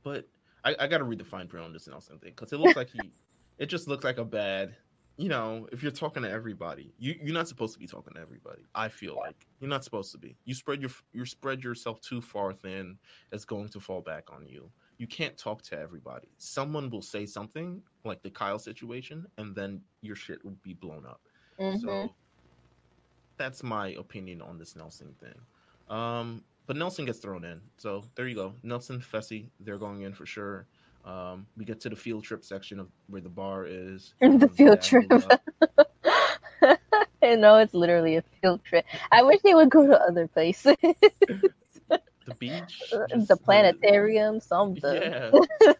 [0.04, 0.28] but
[0.64, 2.76] I, I got to read the fine print on this Nelson thing because it looks
[2.76, 3.10] like he,
[3.58, 4.76] it just looks like a bad.
[5.16, 8.20] You know, if you're talking to everybody, you you're not supposed to be talking to
[8.20, 8.62] everybody.
[8.74, 10.36] I feel like you're not supposed to be.
[10.44, 12.98] You spread your you spread yourself too far thin.
[13.30, 14.70] It's going to fall back on you.
[14.98, 16.28] you can't talk to everybody.
[16.38, 21.04] Someone will say something like the Kyle situation, and then your shit will be blown
[21.04, 21.20] up.
[21.58, 21.80] Mhm.
[21.80, 22.14] So
[23.36, 25.34] that's my opinion on this Nelson thing.
[25.88, 27.60] Um, but Nelson gets thrown in.
[27.76, 28.54] So there you go.
[28.62, 30.66] Nelson, Fessy, they're going in for sure.
[31.04, 34.14] Um, we get to the field trip section of where the bar is.
[34.20, 35.06] The Um, field trip.
[35.12, 35.42] up.
[37.22, 38.84] I know it's literally a field trip.
[39.12, 40.76] I wish they would go to other places.
[42.26, 42.82] The beach.
[42.90, 44.94] the planetarium, something.
[45.02, 45.30] Yeah.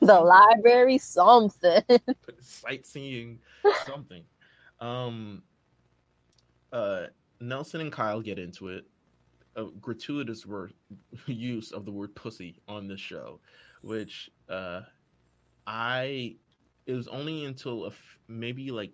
[0.01, 1.83] the library, something.
[2.41, 3.39] sightseeing
[3.87, 4.25] something
[4.81, 5.43] um
[6.73, 7.05] uh
[7.41, 8.85] nelson and kyle get into it
[9.57, 10.75] a gratuitous word
[11.27, 13.39] use of the word pussy on this show
[13.83, 14.81] which uh
[15.67, 16.37] i
[16.87, 18.93] it was only until a f- maybe like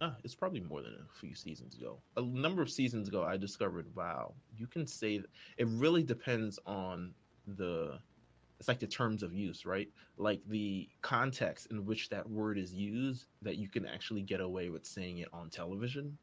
[0.00, 2.00] uh, it's probably more than a few seasons ago.
[2.16, 5.20] A number of seasons ago i discovered wow you can say
[5.58, 7.14] it really depends on
[7.46, 7.98] the
[8.58, 9.88] it's like the terms of use right?
[10.18, 14.70] Like the context in which that word is used that you can actually get away
[14.70, 16.16] with saying it on television.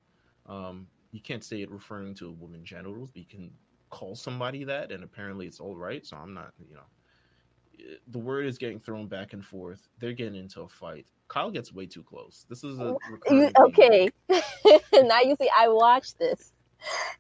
[0.46, 3.52] Um you can't say it referring to a woman's genitals but you can
[3.90, 6.82] call somebody that and apparently it's all right so i'm not you know
[8.08, 11.74] the word is getting thrown back and forth they're getting into a fight kyle gets
[11.74, 14.10] way too close this is a oh, You, okay.
[14.30, 16.54] now you see, I watched this.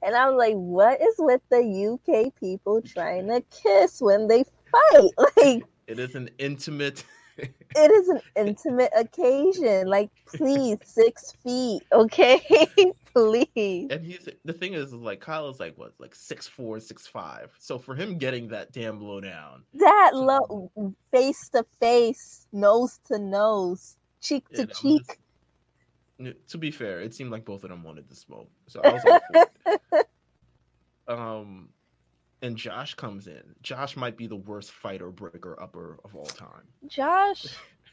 [0.02, 5.12] And I'm like, what is with the UK people trying to kiss when they fight?
[5.38, 7.04] Like, it is an intimate
[7.40, 9.88] it is an intimate occasion.
[9.88, 12.42] Like, please, six feet, okay?
[13.14, 13.88] please.
[13.90, 17.52] and he's the thing is like kyle is like what like six four six five
[17.58, 20.72] so for him getting that damn blow down That low
[21.12, 25.18] face to face, nose to nose, cheek to cheek.
[26.22, 28.90] just- to be fair, it seemed like both of them wanted to smoke, so I
[28.94, 30.06] was Like.
[31.08, 31.70] Um,
[32.42, 33.44] and Josh comes in.
[33.62, 36.64] Josh might be the worst fighter breaker upper of all time.
[36.88, 37.48] Josh,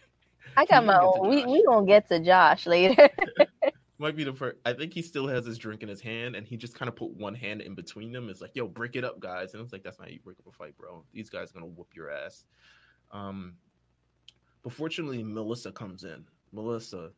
[0.56, 1.28] I got my gonna get to own.
[1.28, 3.08] We we gonna get to Josh later.
[3.98, 4.58] Might be the first.
[4.66, 6.96] I think he still has his drink in his hand, and he just kind of
[6.96, 8.28] put one hand in between them.
[8.28, 9.54] It's like, yo, break it up, guys.
[9.54, 11.02] And it's like, that's not how you break up a fight, bro.
[11.14, 12.44] These guys are gonna whoop your ass.
[13.10, 13.54] Um,
[14.62, 16.24] but fortunately, Melissa comes in.
[16.52, 17.10] Melissa,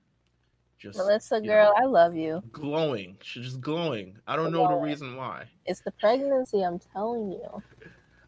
[0.79, 2.43] just Melissa, you know, girl, I love you.
[2.53, 3.17] glowing.
[3.23, 4.17] She's just glowing.
[4.27, 5.45] I don't know the reason why.
[5.67, 6.63] It's the pregnancy.
[6.63, 7.63] I'm telling you.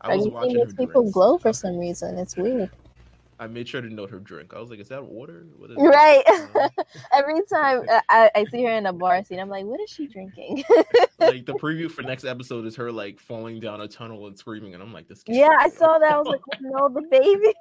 [0.01, 1.13] I was watching her makes people drinks.
[1.13, 2.19] glow for some reason.
[2.19, 2.71] It's weird.
[3.41, 4.53] I made sure to note her drink.
[4.55, 5.47] I was like, "Is that water?
[5.57, 5.77] What is?
[5.79, 6.23] Right.
[6.55, 6.69] Uh,
[7.13, 9.89] Every time uh, I, I see her in a bar scene, I'm like, what is
[9.89, 10.63] she drinking?
[11.19, 14.75] like the preview for next episode is her like falling down a tunnel and screaming,
[14.75, 16.13] and I'm like, "This." yeah, I saw that.
[16.13, 17.55] I was like, oh, no, the baby.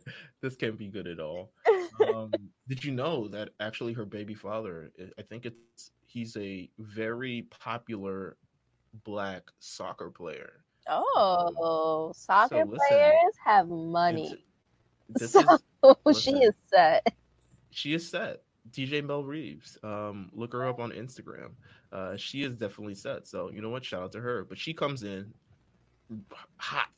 [0.40, 1.52] this can't be good at all.
[2.08, 2.32] Um,
[2.68, 4.90] did you know that actually her baby father?
[4.98, 8.36] I- I think it's he's a very popular
[9.04, 10.64] black soccer player.
[10.88, 14.44] Oh, soccer listen, players have money.
[15.10, 15.32] This
[15.84, 17.14] So is she is set.
[17.70, 18.42] she is set.
[18.70, 19.76] DJ Mel Reeves.
[19.82, 21.50] Um, look her up on Instagram.
[21.92, 23.26] Uh, she is definitely set.
[23.28, 23.84] So you know what?
[23.84, 24.44] Shout out to her.
[24.44, 25.32] But she comes in
[26.56, 26.88] hot,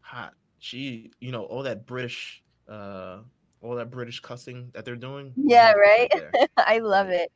[0.00, 0.34] hot.
[0.64, 3.18] She, you know, all that British, uh,
[3.60, 5.34] all that British cussing that they're doing.
[5.36, 6.48] Yeah, 100% right?
[6.56, 7.30] I love it.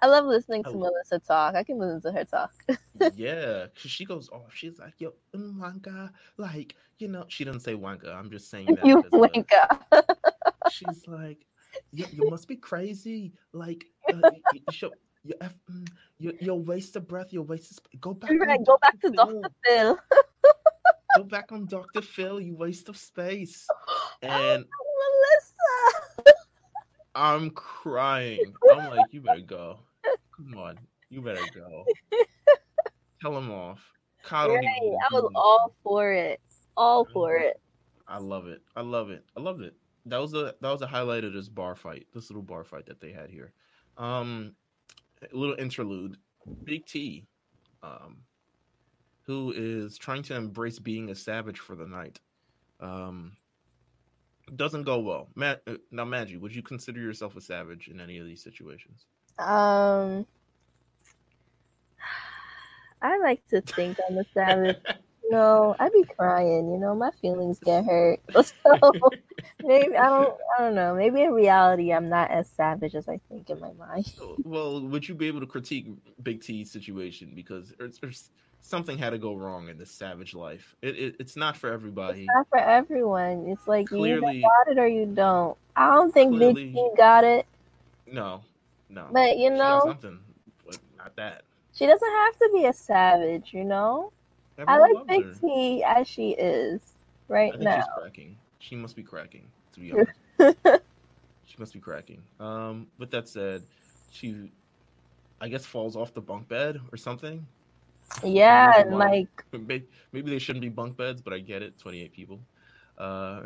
[0.00, 1.54] I love listening to I- Melissa talk.
[1.54, 2.52] I can listen to her talk.
[3.16, 4.52] yeah, 'cause she goes off.
[4.54, 7.24] She's like, "Yo, mm, Wanka," like you know.
[7.28, 8.14] She doesn't say Wanka.
[8.14, 8.84] I'm just saying that.
[8.84, 9.42] you uh,
[9.92, 10.20] up.
[10.70, 11.46] she's like,
[11.90, 13.32] you, you must be crazy.
[13.54, 14.60] Like, uh, you,
[15.24, 17.32] you, mm, you, you'll waste of breath.
[17.32, 18.32] You'll waste of sp- Go back.
[18.38, 19.50] Right, go back to Dr.
[19.64, 19.98] Phil.
[21.16, 22.02] Go back on Dr.
[22.02, 22.40] Phil.
[22.40, 23.66] You waste of space.
[24.22, 26.34] And Melissa.
[27.14, 28.54] I'm crying.
[28.72, 29.80] I'm like, you better go.
[30.36, 30.78] Come on.
[31.10, 31.84] You better go.
[33.20, 33.92] Tell him off.
[34.22, 34.64] Kyle Right.
[34.64, 36.40] I was all for it.
[36.76, 37.60] All for it.
[38.08, 38.62] I love it.
[38.74, 39.24] I love it.
[39.36, 39.74] I loved it.
[40.06, 42.86] That was a that was a highlight of this bar fight, this little bar fight
[42.86, 43.52] that they had here.
[43.96, 44.54] Um,
[45.22, 46.16] a little interlude.
[46.64, 47.24] Big T,
[47.82, 48.18] um,
[49.26, 52.20] who is trying to embrace being a savage for the night.
[52.80, 53.32] Um,
[54.56, 55.28] doesn't go well.
[55.40, 55.56] Uh,
[55.90, 59.06] now, Maggie, would you consider yourself a savage in any of these situations?
[59.38, 60.26] Um,
[63.00, 64.76] I like to think I'm a savage.
[65.30, 66.70] No, I be crying.
[66.70, 68.20] You know, my feelings get hurt.
[68.34, 69.00] So
[69.62, 70.36] maybe I don't.
[70.58, 70.94] I don't know.
[70.94, 74.12] Maybe in reality, I'm not as savage as I think in my mind.
[74.44, 75.88] well, would you be able to critique
[76.22, 78.30] Big T's situation because there's, there's
[78.64, 80.74] something had to go wrong in this savage life?
[80.82, 82.20] It, it it's not for everybody.
[82.20, 83.46] It's not for everyone.
[83.48, 85.56] It's like you either got it or you don't.
[85.76, 87.46] I don't think Clearly- Big T got it,
[88.10, 88.42] No,
[88.88, 89.06] no.
[89.12, 90.18] but you know, something,
[90.66, 91.42] but not that.
[91.74, 93.52] she doesn't have to be a savage.
[93.52, 94.12] You know,
[94.66, 95.32] I like Big her.
[95.34, 96.80] T as she is.
[97.28, 97.76] right now.
[97.76, 98.36] she's cracking.
[98.60, 100.12] She must be cracking, to be honest.
[101.44, 102.22] she must be cracking.
[102.40, 103.62] Um, with that said,
[104.10, 104.50] she,
[105.40, 107.46] I guess, falls off the bunk bed or something.
[108.22, 111.78] Yeah, and like Maybe, maybe they shouldn't be bunk beds, but I get it.
[111.78, 112.40] Twenty-eight people.
[112.98, 113.42] Uh,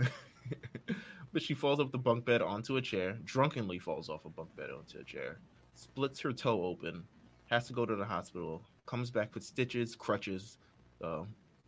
[1.32, 3.18] but she falls off the bunk bed onto a chair.
[3.24, 5.38] Drunkenly falls off a bunk bed onto a chair.
[5.74, 7.04] Splits her toe open.
[7.46, 8.62] Has to go to the hospital.
[8.86, 10.58] Comes back with stitches, crutches.
[11.02, 11.22] Uh,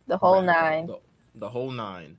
[0.07, 0.87] the whole nine.
[0.87, 0.99] The,
[1.35, 2.17] the whole nine.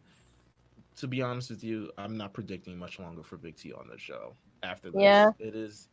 [0.97, 3.99] To be honest with you, I'm not predicting much longer for Big T on the
[3.99, 4.35] show.
[4.63, 5.31] After this, Yeah.
[5.39, 5.89] it is.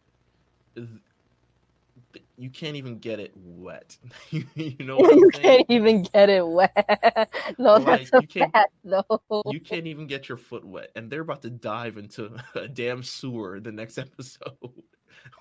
[2.38, 3.98] You can't even get it wet.
[4.32, 7.30] you know what you can't even get it wet.
[7.58, 9.44] no, Like, that's a you can't- fact, though.
[9.48, 13.04] You can't even get your foot wet, and they're about to dive into a damn
[13.04, 14.54] sewer the next episode.
[14.62, 14.72] Oh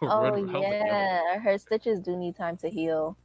[0.01, 3.16] what- I was like, yo, yeah, her stitches do need time to heal.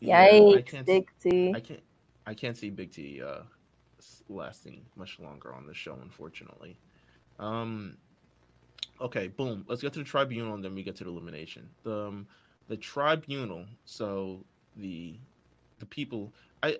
[0.00, 1.52] yeah, I Yikes, can't Big T.
[1.54, 1.82] I can't
[2.26, 3.40] I can't see Big T uh
[4.28, 6.78] lasting much longer on the show, unfortunately.
[7.38, 7.96] Um
[9.00, 9.64] okay, boom.
[9.68, 11.68] Let's get to the tribunal and then we get to the elimination.
[11.82, 12.26] The um,
[12.68, 14.44] the tribunal, so
[14.76, 15.18] the
[15.78, 16.78] the people I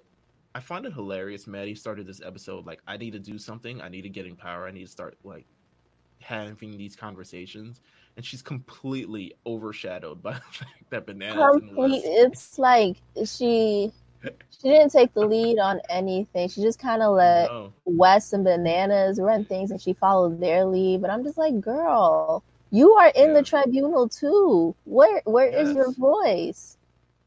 [0.54, 1.46] I find it hilarious.
[1.46, 4.36] Maddie started this episode like I need to do something, I need to get in
[4.36, 5.46] power, I need to start like
[6.20, 7.80] having these conversations.
[8.16, 11.76] And she's completely overshadowed by the fact that bananas and Complete.
[11.76, 13.92] Wes- It's like she
[14.50, 16.48] she didn't take the lead on anything.
[16.48, 17.72] She just kind of let No.
[17.84, 21.00] Wes and Bananas run things, and she followed their lead.
[21.02, 22.42] But I'm just like, girl,
[22.76, 23.34] you are in Yeah.
[23.34, 24.74] the tribunal too.
[24.84, 26.78] Where where is your voice?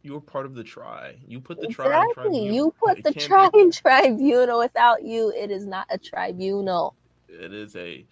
[0.01, 1.17] you were part of the try.
[1.27, 1.85] You put the try.
[1.85, 2.13] in Exactly.
[2.23, 2.55] tribunal.
[2.55, 4.59] You put It the tri be- tribunal.
[4.59, 6.95] Without you, it is not a tribunal.
[7.27, 8.05] It is a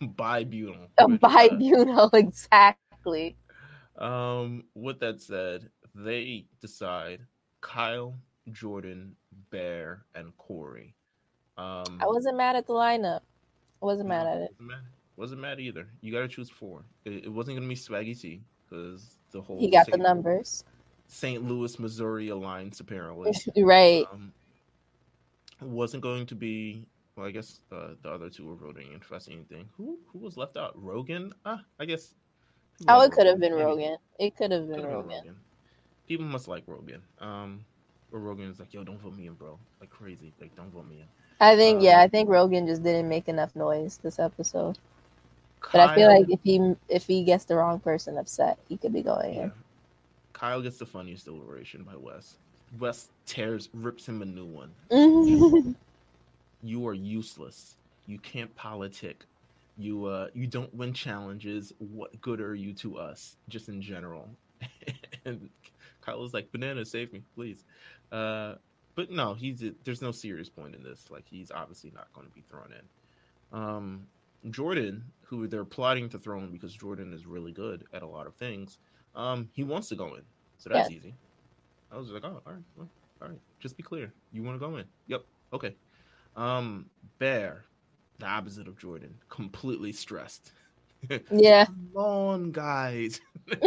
[0.00, 0.86] bibunal.
[0.98, 3.36] A bibunal, exactly.
[3.98, 7.20] Um, with that said, they decide
[7.60, 8.14] Kyle,
[8.52, 9.16] Jordan,
[9.50, 10.94] Bear, and Corey.
[11.58, 13.20] Um, I wasn't mad at the lineup.
[13.82, 14.50] I wasn't mad at it.
[14.52, 14.78] Wasn't mad,
[15.16, 15.86] wasn't mad either.
[16.00, 16.82] You got to choose four.
[17.04, 20.64] It, it wasn't gonna be Swaggy C because the whole He got the numbers.
[21.06, 21.44] St.
[21.44, 23.32] Louis, Missouri alliance apparently.
[23.62, 24.06] right.
[24.12, 24.32] Um,
[25.60, 26.86] wasn't going to be.
[27.16, 29.68] Well, I guess uh, the other two were voting in for anything.
[29.76, 30.72] Who who was left out?
[30.74, 31.32] Rogan.
[31.44, 32.14] Ah, I guess.
[32.88, 33.96] Oh, it could have been Rogan.
[34.18, 35.36] It could have been been Rogan.
[36.08, 37.02] People must like Rogan.
[37.20, 37.64] Um,
[38.12, 39.58] or Rogan is like, yo, don't vote me in, bro.
[39.80, 40.32] Like crazy.
[40.40, 41.06] Like, don't vote me in.
[41.40, 44.78] I think, yeah, Um, I think Rogan just didn't make enough noise this episode.
[45.72, 48.92] But I feel like if he if he gets the wrong person upset, he could
[48.92, 49.42] be going yeah.
[49.44, 49.52] in.
[50.32, 52.36] Kyle gets the funniest deliberation by Wes.
[52.78, 55.76] Wes tears, rips him a new one.
[56.64, 57.76] You are useless.
[58.06, 59.26] You can't politic.
[59.76, 61.74] You uh you don't win challenges.
[61.78, 63.36] What good are you to us?
[63.50, 64.30] Just in general.
[65.26, 65.50] and
[66.00, 67.64] Kyle was like, "Banana, save me, please."
[68.10, 68.54] Uh,
[68.94, 71.10] but no, he's there's no serious point in this.
[71.10, 73.58] Like he's obviously not going to be thrown in.
[73.60, 74.06] Um,
[74.50, 78.26] Jordan, who they're plotting to throw in because Jordan is really good at a lot
[78.26, 78.78] of things.
[79.14, 80.22] Um, he wants to go in,
[80.58, 81.14] so that's easy.
[81.92, 82.88] I was like, oh, all right, well,
[83.22, 83.40] all right.
[83.60, 84.12] Just be clear.
[84.32, 84.84] You want to go in?
[85.06, 85.24] Yep.
[85.52, 85.74] Okay.
[86.36, 87.64] Um, Bear,
[88.18, 90.52] the opposite of Jordan, completely stressed.
[91.30, 91.66] yeah.
[91.66, 93.20] Come on, guys.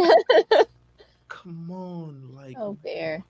[1.28, 3.24] Come on, like Oh, bear.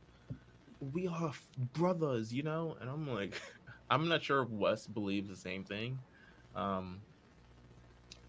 [0.92, 1.32] we are
[1.74, 2.76] brothers, you know.
[2.80, 3.40] And I'm like,
[3.90, 5.98] I'm not sure if Wes believes the same thing.
[6.54, 7.00] Um,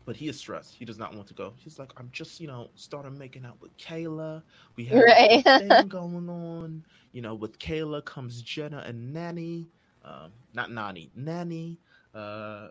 [0.09, 0.73] but he is stressed.
[0.73, 1.53] He does not want to go.
[1.59, 4.41] He's like, I'm just, you know, started making out with Kayla.
[4.75, 5.43] We have Right.
[5.45, 6.83] a thing going on.
[7.11, 9.69] You know, with Kayla comes Jenna and Nanny.
[10.03, 11.79] Um, not Nani, Nanny.
[12.15, 12.69] Uh,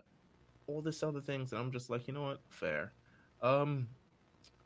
[0.67, 1.53] all this other things.
[1.53, 2.41] And I'm just like, you know what?
[2.49, 2.91] Fair.
[3.41, 3.87] Um,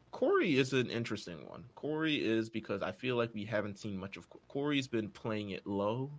[0.09, 1.65] Corey is an interesting one.
[1.75, 5.67] Corey is because I feel like we haven't seen much of Corey's been playing it
[5.67, 6.11] low,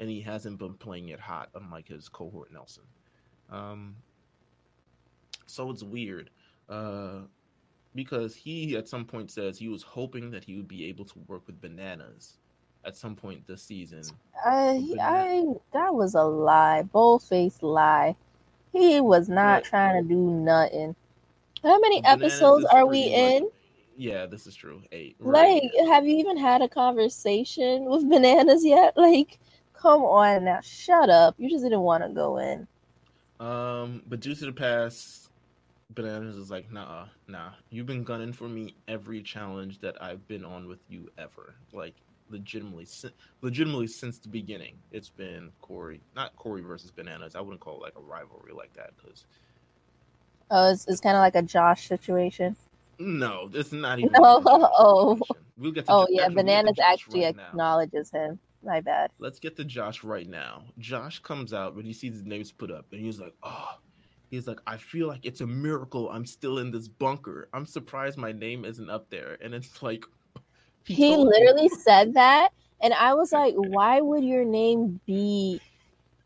[0.00, 2.84] and he hasn't been playing it hot, unlike his cohort Nelson.
[3.48, 3.94] Um,
[5.50, 6.30] so it's weird,
[6.68, 7.20] uh,
[7.94, 11.18] because he at some point says he was hoping that he would be able to
[11.26, 12.38] work with bananas
[12.84, 14.02] at some point this season.
[14.44, 18.16] I, But I, that was a lie, bold faced lie.
[18.72, 20.94] He was not trying to do nothing.
[21.62, 23.50] How many Bananas episodes are we much- in?
[23.96, 24.82] Yeah, this is true.
[24.92, 25.16] Eight.
[25.18, 28.96] Like, have you even had a conversation with bananas yet?
[28.96, 29.38] Like,
[29.74, 31.34] come on now, shut up.
[31.36, 32.66] You just didn't want to go in.
[33.40, 35.29] Um, but due to the past,
[35.94, 37.50] Bananas is like, nah, nah.
[37.70, 41.54] You've been gunning for me every challenge that I've been on with you ever.
[41.72, 41.94] Like,
[42.28, 43.10] legitimately, si-
[43.42, 47.34] legitimately since the beginning, it's been Corey, not Corey versus Bananas.
[47.34, 49.24] I wouldn't call it like a rivalry like that because
[50.50, 52.56] Oh, it's, it's kind of like a Josh situation.
[52.98, 54.12] no, it's not even.
[54.12, 55.18] No, oh.
[55.58, 57.48] we'll get to Oh yeah, actually, we'll to bananas actually right now.
[57.50, 58.38] acknowledges him.
[58.62, 59.10] My bad.
[59.18, 60.64] Let's get to Josh right now.
[60.78, 63.78] Josh comes out when he sees his name's put up, and he's like, "Oh."
[64.30, 66.08] He's like, I feel like it's a miracle.
[66.08, 67.48] I'm still in this bunker.
[67.52, 69.36] I'm surprised my name isn't up there.
[69.40, 70.04] And it's like,
[70.84, 72.50] he, literally said that,
[72.80, 75.60] and I was like, why would your name be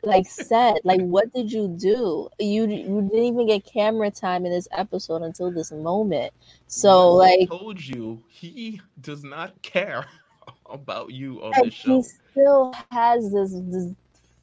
[0.03, 0.81] like said?
[0.85, 2.29] Like, what did you do?
[2.39, 6.33] You you didn't even get camera time in this episode until this moment.
[6.67, 10.05] So like, I told you, he does not care
[10.71, 11.97] about you on the show.
[11.97, 13.93] He still has this, this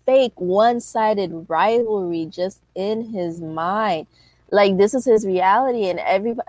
[0.05, 4.07] fake one-sided rivalry just in his mind.
[4.51, 6.47] Like this is his reality, and everybody.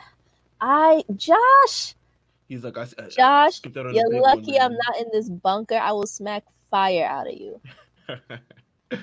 [0.61, 1.94] I Josh.
[2.48, 5.76] He's like, I, I Josh, you're lucky I'm not in this bunker.
[5.76, 7.61] I will smack fire out of you.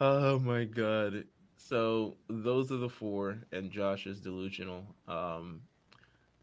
[0.00, 1.24] oh my god.
[1.56, 4.84] So those are the four, and Josh is delusional.
[5.08, 5.62] Um,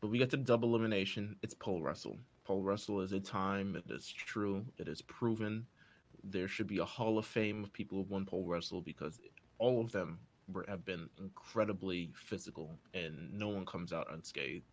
[0.01, 1.35] but we get to double elimination.
[1.43, 2.17] It's pole wrestle.
[2.45, 3.75] pole wrestle is a time.
[3.75, 4.65] It is true.
[4.77, 5.65] It is proven
[6.23, 9.19] there should be a hall of fame of people who won pole wrestle because
[9.57, 10.19] all of them
[10.51, 14.65] were, have been incredibly physical and no one comes out unscathed.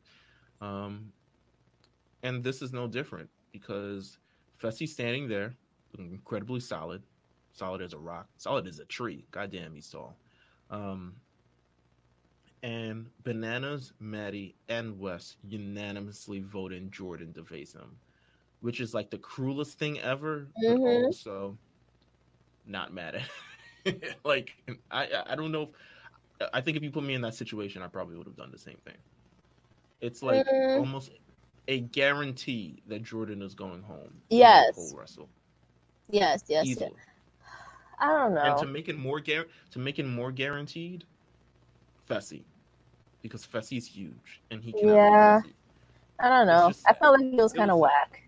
[0.61, 1.13] Um,
[2.23, 4.19] and this is no different because
[4.59, 5.55] Fessy's standing there,
[5.99, 7.03] incredibly solid,
[7.53, 9.27] solid as a rock, solid as a tree.
[9.31, 10.17] Goddamn, he's tall.
[10.71, 11.15] Um,
[12.63, 17.97] and Bananas, Maddie, and Wes unanimously vote in Jordan to face him
[18.67, 21.05] which is like the cruelest thing ever, mm-hmm.
[21.05, 21.57] also
[22.67, 23.23] not mad
[23.87, 23.95] at.
[24.25, 24.57] like
[24.91, 25.63] I I don't know.
[26.41, 28.51] If, I think if you put me in that situation, I probably would have done
[28.51, 28.97] the same thing.
[30.01, 30.79] It's like mm.
[30.81, 31.13] almost
[31.69, 34.13] a guarantee that Jordan is going home.
[34.31, 34.93] Yes.
[34.99, 35.29] Wrestle.
[36.11, 36.43] Yes.
[36.49, 36.67] Yes.
[36.67, 36.91] Yes.
[38.01, 38.43] I don't know.
[38.43, 41.05] And to make it more gar- to make it more guaranteed,
[42.11, 42.43] Fessy,
[43.23, 44.89] because Fessy's huge and he can.
[44.89, 45.41] Yeah.
[46.19, 46.73] I don't know.
[46.85, 48.26] I felt like he was kind of whack.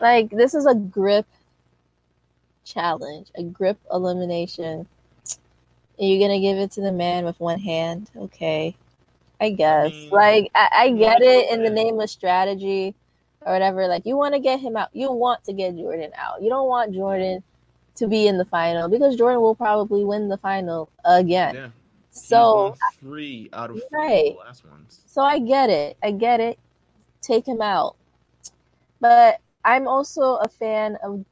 [0.00, 1.26] Like this is a grip
[2.64, 4.86] challenge, a grip elimination.
[5.98, 8.10] You're you gonna give it to the man with one hand?
[8.16, 8.76] Okay.
[9.40, 9.92] I guess.
[9.92, 10.10] Mm.
[10.10, 12.94] Like I, I get it in the name of strategy
[13.42, 13.86] or whatever.
[13.88, 14.90] Like you want to get him out.
[14.92, 16.42] You want to get Jordan out.
[16.42, 17.42] You don't want Jordan
[17.96, 21.54] to be in the final because Jordan will probably win the final again.
[21.54, 21.68] Yeah.
[22.10, 24.36] So three out of right.
[24.38, 25.00] last ones.
[25.06, 25.96] So I get it.
[26.02, 26.58] I get it.
[27.20, 27.96] Take him out.
[29.00, 31.24] But I'm also a fan of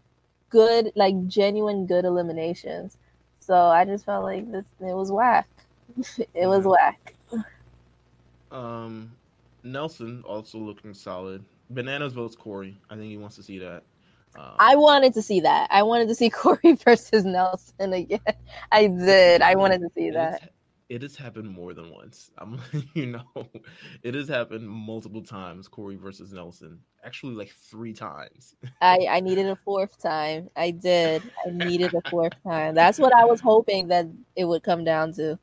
[0.50, 2.98] good, like genuine good eliminations.
[3.40, 5.48] So I just felt like this it was whack.
[6.34, 7.14] it was whack.
[8.50, 9.12] Um,
[9.62, 11.42] Nelson also looking solid.
[11.70, 12.78] Bananas votes Corey.
[12.90, 13.84] I think he wants to see that.
[14.38, 15.68] Um, I wanted to see that.
[15.70, 18.20] I wanted to see Corey versus Nelson again.
[18.70, 19.40] I did.
[19.40, 20.52] I wanted to see that
[20.88, 22.30] it has happened more than once.
[22.38, 22.60] I'm,
[22.94, 23.48] you know,
[24.02, 25.68] it has happened multiple times.
[25.68, 28.54] Corey versus Nelson, actually, like three times.
[28.80, 30.50] I I needed a fourth time.
[30.56, 31.22] I did.
[31.46, 32.74] I needed a fourth time.
[32.74, 34.06] That's what I was hoping that
[34.36, 35.38] it would come down to.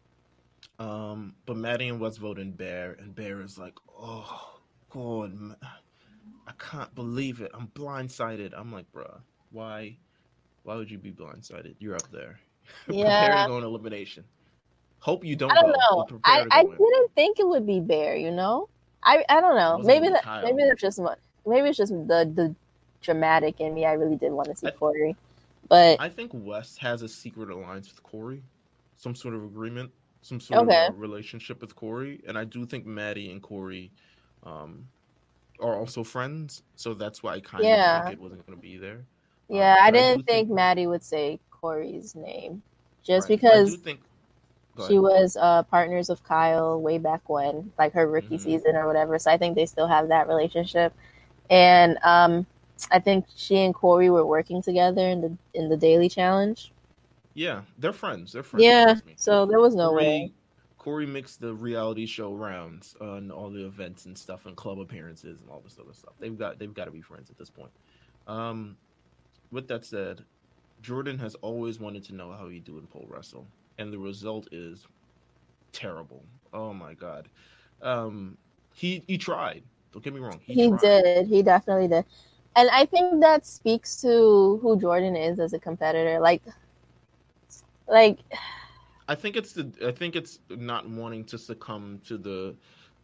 [0.79, 5.37] Um, but Maddie and Wes voting Bear, and Bear is like, oh God,
[6.47, 7.51] I can't believe it.
[7.53, 8.53] I'm blindsided.
[8.55, 9.19] I'm like, bruh,
[9.51, 9.97] why?
[10.63, 11.75] Why would you be blindsided?
[11.79, 12.39] You're up there.
[12.87, 13.25] Yeah.
[13.27, 14.23] Preparing on elimination.
[15.03, 15.51] Hope you don't.
[15.51, 16.07] I don't know.
[16.23, 18.15] I, I didn't think it would be Bear.
[18.15, 18.69] You know,
[19.03, 19.77] I I don't know.
[19.79, 20.97] Maybe that maybe that's just
[21.45, 22.55] maybe it's just the the
[23.01, 23.85] dramatic in me.
[23.85, 25.17] I really did want to see I, Corey,
[25.67, 28.43] but I think Wes has a secret alliance with Corey,
[28.95, 29.91] some sort of agreement,
[30.21, 30.87] some sort okay.
[30.87, 33.91] of relationship with Corey, and I do think Maddie and Corey,
[34.45, 34.87] um,
[35.59, 36.63] are also friends.
[36.77, 37.97] So that's why I kind yeah.
[37.97, 39.03] of think it wasn't going to be there.
[39.49, 42.63] Yeah, um, I didn't I think, think, Maddie would say Corey's name,
[43.03, 43.37] just right.
[43.37, 43.77] because.
[44.75, 48.35] I do think she was uh, partners of Kyle way back when, like her rookie
[48.35, 48.37] mm-hmm.
[48.37, 49.19] season or whatever.
[49.19, 50.93] So I think they still have that relationship.
[51.49, 52.45] And um,
[52.91, 56.71] I think she and Corey were working together in the in the daily challenge.
[57.33, 58.33] Yeah, they're friends.
[58.33, 58.63] They're friends.
[58.63, 60.31] Yeah, so there was no Corey, way.
[60.77, 65.41] Corey makes the reality show rounds on all the events and stuff and club appearances
[65.41, 66.13] and all this other stuff.
[66.19, 67.71] They've got they've got to be friends at this point.
[68.27, 68.77] Um,
[69.51, 70.23] with that said,
[70.81, 73.47] Jordan has always wanted to know how he do in pole wrestle
[73.77, 74.87] and the result is
[75.71, 76.23] terrible.
[76.53, 77.27] Oh my god.
[77.81, 78.37] Um,
[78.73, 79.63] he he tried.
[79.91, 80.39] Don't get me wrong.
[80.43, 81.27] He, he did.
[81.27, 82.05] He definitely did.
[82.55, 86.19] And I think that speaks to who Jordan is as a competitor.
[86.19, 86.43] Like,
[87.87, 88.19] like.
[89.07, 89.71] I think it's the.
[89.85, 92.55] I think it's not wanting to succumb to the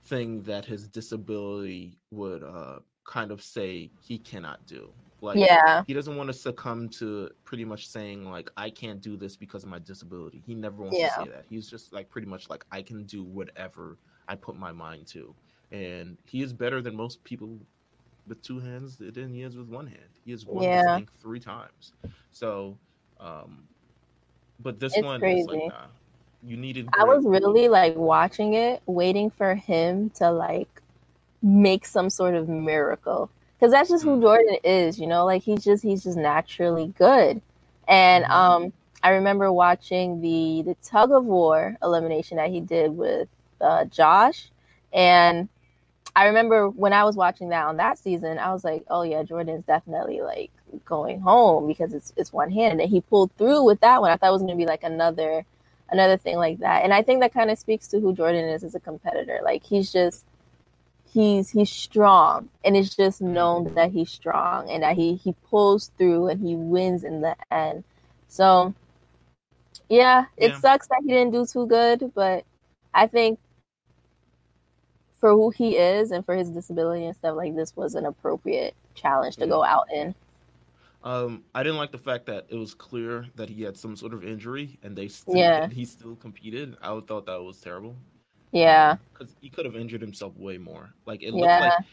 [0.05, 4.89] thing that his disability would uh, kind of say he cannot do.
[5.22, 9.17] Like, yeah, he doesn't want to succumb to pretty much saying like I can't do
[9.17, 10.41] this because of my disability.
[10.45, 11.09] He never wants yeah.
[11.09, 11.45] to say that.
[11.49, 13.97] He's just like pretty much like I can do whatever
[14.28, 15.36] I put my mind to,
[15.72, 17.59] and he is better than most people
[18.28, 19.99] with two hands than he is with one hand.
[20.24, 20.99] He has won Yeah.
[20.99, 21.93] this three times.
[22.32, 22.78] So,
[23.20, 23.63] um,
[24.59, 25.88] but this It's one is like, nah,
[26.43, 26.88] you needed.
[26.97, 30.82] I was really like watching it, waiting for him to like
[31.41, 33.30] make some sort of miracle.
[33.60, 34.22] Because that's just who Mhm.
[34.22, 37.41] Jordan is, you know, like he's just he's just naturally good.
[37.88, 38.32] And Mhm.
[38.32, 43.28] um I remember watching the the tug of war elimination that he did with
[43.62, 44.51] uh, Josh.
[44.93, 45.49] And
[46.16, 49.24] I remember when I was watching that on that season, I was like, oh yeah,
[49.24, 50.51] Jordan's definitely like
[50.86, 52.82] going home because it's it's one hand.
[52.82, 54.12] And he pulled through with that one.
[54.12, 55.45] I thought it was gonna be like another
[55.91, 56.84] another thing like that.
[56.84, 59.39] And I think that kind of speaks to who Jordan is as a competitor.
[59.43, 60.26] Like he's just
[61.14, 65.91] he's he's strong and it's just known that he's strong and that he he pulls
[65.97, 67.84] through and he wins in the end.
[68.28, 68.74] So
[69.89, 70.55] yeah, it Yeah.
[70.55, 72.45] sucks that he didn't do too good, but
[72.93, 73.39] I think
[75.20, 78.76] for who he is and for his disability and stuff like this was an appropriate
[78.95, 79.47] challenge to Yeah.
[79.47, 80.16] go out in.
[81.03, 84.14] Um, I didn't like the fact that it was clear that he had some sort
[84.14, 85.64] of injury, and they still, Yeah.
[85.64, 86.78] and he still competed.
[86.82, 87.95] I thought that was terrible.
[88.52, 88.97] Yeah.
[89.14, 90.89] because he could have injured himself way more.
[91.06, 91.39] Like it Yeah.
[91.60, 91.88] looked like,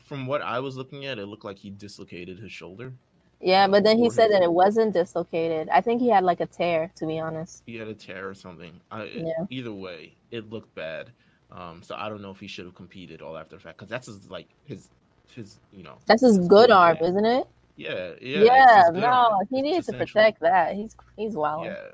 [0.00, 2.92] from what I was looking at, it looked like he dislocated his shoulder.
[3.40, 5.68] Yeah, but then he said that it wasn't dislocated.
[5.70, 7.62] I think he had like a tear, to be honest.
[7.66, 8.80] He had a tear or something.
[8.90, 9.32] I, Yeah.
[9.50, 11.10] Either way, it looked bad.
[11.50, 13.90] Um, so I don't know if he should have competed all after the fact because
[13.90, 14.88] that's his like his
[15.34, 15.98] his you know.
[16.06, 17.46] That's his his good arm, isn't it?
[17.76, 18.42] Yeah, yeah.
[18.44, 19.46] Yeah, it's his good no, arm.
[19.50, 20.74] he needs to protect that.
[20.74, 21.64] He's he's wild.
[21.66, 21.88] Yeah.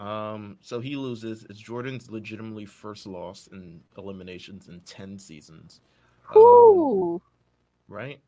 [0.00, 1.46] Um, so he loses.
[1.50, 5.82] It's Jordan's legitimately first loss in eliminations in ten seasons.
[6.34, 7.20] Um,
[7.86, 8.20] right?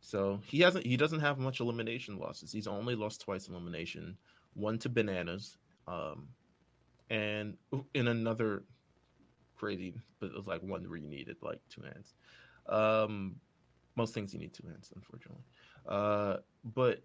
[0.00, 2.50] So he hasn't he doesn't have much elimination losses.
[2.50, 4.16] He's only lost twice elimination,
[4.54, 6.28] one to bananas, um,
[7.10, 7.58] and
[7.92, 8.64] in another
[9.56, 12.14] crazy, but it was like one where you needed like two hands.
[12.66, 13.36] Um,
[13.94, 15.44] most things you need two hands, unfortunately.
[15.86, 16.38] Uh,
[16.74, 17.02] but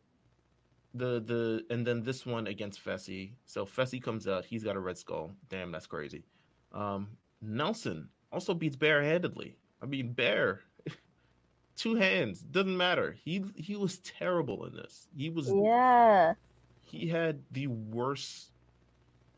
[0.94, 3.34] the the and then this one against Fessy.
[3.46, 5.32] So Fessy comes out, he's got a red skull.
[5.50, 6.26] Damn, that's crazy.
[6.74, 7.10] Um,
[7.42, 9.56] Nelson also beats barehandedly.
[9.82, 10.62] I mean, bare,
[11.76, 13.12] two hands doesn't matter.
[13.24, 15.08] He he was terrible in this.
[15.16, 16.34] He was Yeah.
[16.82, 18.52] he had the worst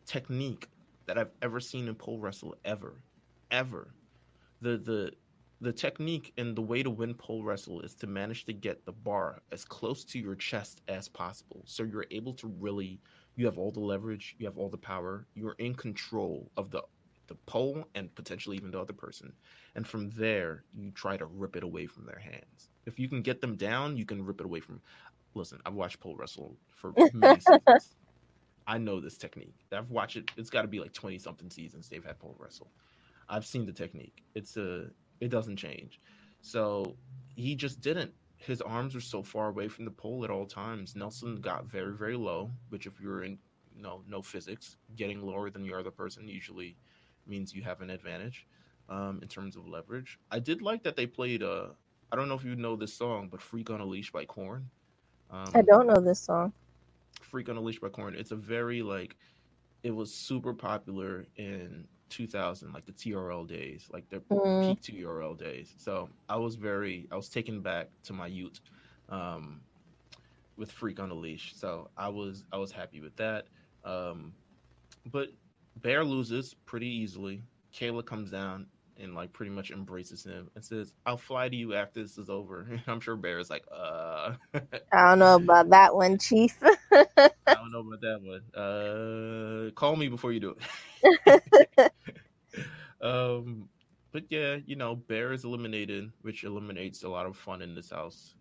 [0.06, 0.70] technique
[1.06, 3.04] that I've ever seen in pole wrestle ever,
[3.52, 3.94] ever.
[4.62, 5.12] The the
[5.62, 8.92] the technique and the way to win pole wrestle is to manage to get the
[8.94, 13.00] bar as close to your chest as possible, so you're able to really
[13.36, 16.84] you have all the leverage, you have all the power, you're in control of the
[17.28, 19.34] the pole and potentially even the other person,
[19.76, 22.72] and from there you try to rip it away from their hands.
[22.88, 24.82] If you can get them down, you can rip it away from.
[25.36, 27.96] Listen, I've watched pole wrestle for many seasons.
[28.68, 29.56] I know this technique.
[29.72, 30.32] I've watched it.
[30.38, 32.72] It's got to be like twenty something seasons they've had pole wrestle.
[33.30, 34.24] I've seen the technique.
[34.36, 34.88] It's a.
[35.22, 36.02] It doesn't change.
[36.42, 36.96] So
[37.36, 38.12] he just didn't.
[38.38, 40.96] His arms were so far away from the pole at all times.
[40.96, 43.38] Nelson got very very low, which if you're in
[43.76, 46.76] you know no physics, getting lower than your other person usually
[47.28, 48.48] means you have an advantage
[48.90, 50.20] um, in terms of leverage.
[50.32, 51.44] I did like that they played.
[51.44, 51.68] Uh,
[52.12, 54.68] I don't know if you know this song, but "Freak on a Leash" by Korn.
[55.30, 56.52] Um, I don't know this song.
[57.22, 58.16] Freak on a Leash by Korn.
[58.16, 59.16] It's a very like
[59.84, 64.60] it was super popular in 2000, like the TRL days, like their Mm.
[64.60, 65.74] peak TRL days.
[65.78, 68.60] So I was very, I was taken back to my youth
[69.10, 69.62] um,
[70.58, 71.54] with Freak on a Leash.
[71.56, 73.48] So I was, I was happy with that.
[73.84, 74.34] Um,
[75.12, 75.30] but
[75.78, 77.44] Bear loses pretty easily.
[77.74, 78.68] Kayla comes down
[78.98, 82.30] and like pretty much embraces him and says, "I'll fly to you after this is
[82.30, 84.34] over." And I'm sure Bear is like, "Uh."
[84.92, 86.58] I don't know about that one, Chief.
[87.72, 88.42] Don't know about that one.
[88.54, 90.56] Uh, call me before you do
[91.04, 91.92] it.
[93.02, 93.70] um,
[94.12, 97.90] but yeah, you know, Bear is eliminated, which eliminates a lot of fun in this
[97.92, 98.36] house,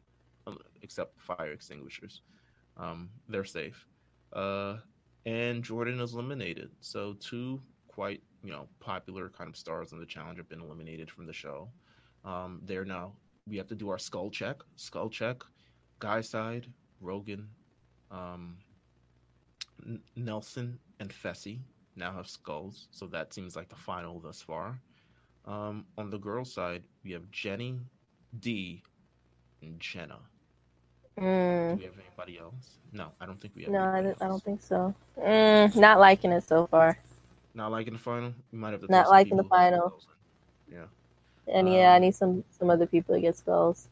[0.46, 2.22] um, except fire extinguishers.
[2.76, 3.86] Um, they're safe.
[4.32, 4.76] Uh,
[5.26, 6.70] and Jordan is eliminated.
[6.80, 11.10] So two quite you know popular kind of stars on the challenge have been eliminated
[11.10, 11.68] from the show.
[12.24, 13.12] Um, they're now
[13.46, 14.56] we have to do our skull check.
[14.76, 15.42] Skull check.
[15.98, 16.66] Guy side,
[17.00, 17.48] Rogan,
[18.10, 18.56] um,
[20.16, 21.58] Nelson and Fessy
[21.96, 24.78] now have skulls, so that seems like the final thus far.
[25.46, 27.80] Um, on the girl side, we have Jenny,
[28.40, 28.82] Dee,
[29.62, 30.18] and Jenna.
[31.16, 31.78] Do Mm.
[31.78, 32.78] we have anybody else?
[32.92, 33.72] No, I don't think we have.
[33.72, 34.94] No, I I don't think so.
[35.18, 36.98] Mm, not liking it so far.
[37.54, 38.32] Not liking the final.
[38.52, 38.90] We might have to.
[38.90, 40.00] Not liking the people who have final.
[40.70, 40.86] Yeah.
[41.52, 43.88] And yeah, I Um, need some some other people to get skulls.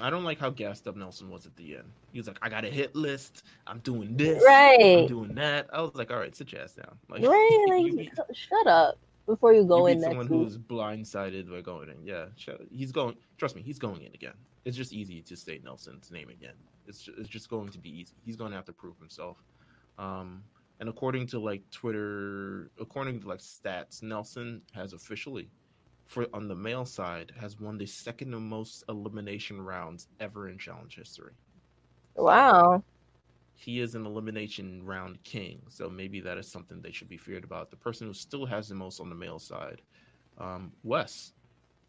[0.00, 1.90] I don't like how gassed up Nelson was at the end.
[2.16, 3.42] He was like, "I got a hit list.
[3.66, 4.38] I'm doing this.
[4.42, 5.06] I'm Right.
[5.06, 7.66] doing that." I was like, "All right, sit your ass down." Like, Right?
[7.94, 8.96] Like, shut up.
[9.26, 10.38] before you go you in someone week.
[10.40, 11.96] who's blindsided by going in.
[12.06, 12.26] Yeah,
[12.70, 13.16] he's going.
[13.36, 14.32] Trust me, he's going in again.
[14.64, 16.54] It's just easy to say Nelson's name again.
[16.86, 18.14] It's just, it's just going to be easy.
[18.24, 19.36] He's going to have to prove himself.
[19.98, 20.42] Um,
[20.80, 25.50] and according to like Twitter, according to like stats, Nelson has officially,
[26.06, 30.96] for on the male side, has won the second most elimination rounds ever in challenge
[30.96, 31.32] history.
[32.16, 32.82] Wow.
[33.54, 37.44] He is an elimination round king, so maybe that is something they should be feared
[37.44, 37.70] about.
[37.70, 39.80] The person who still has the most on the male side,
[40.38, 41.32] um, Wes.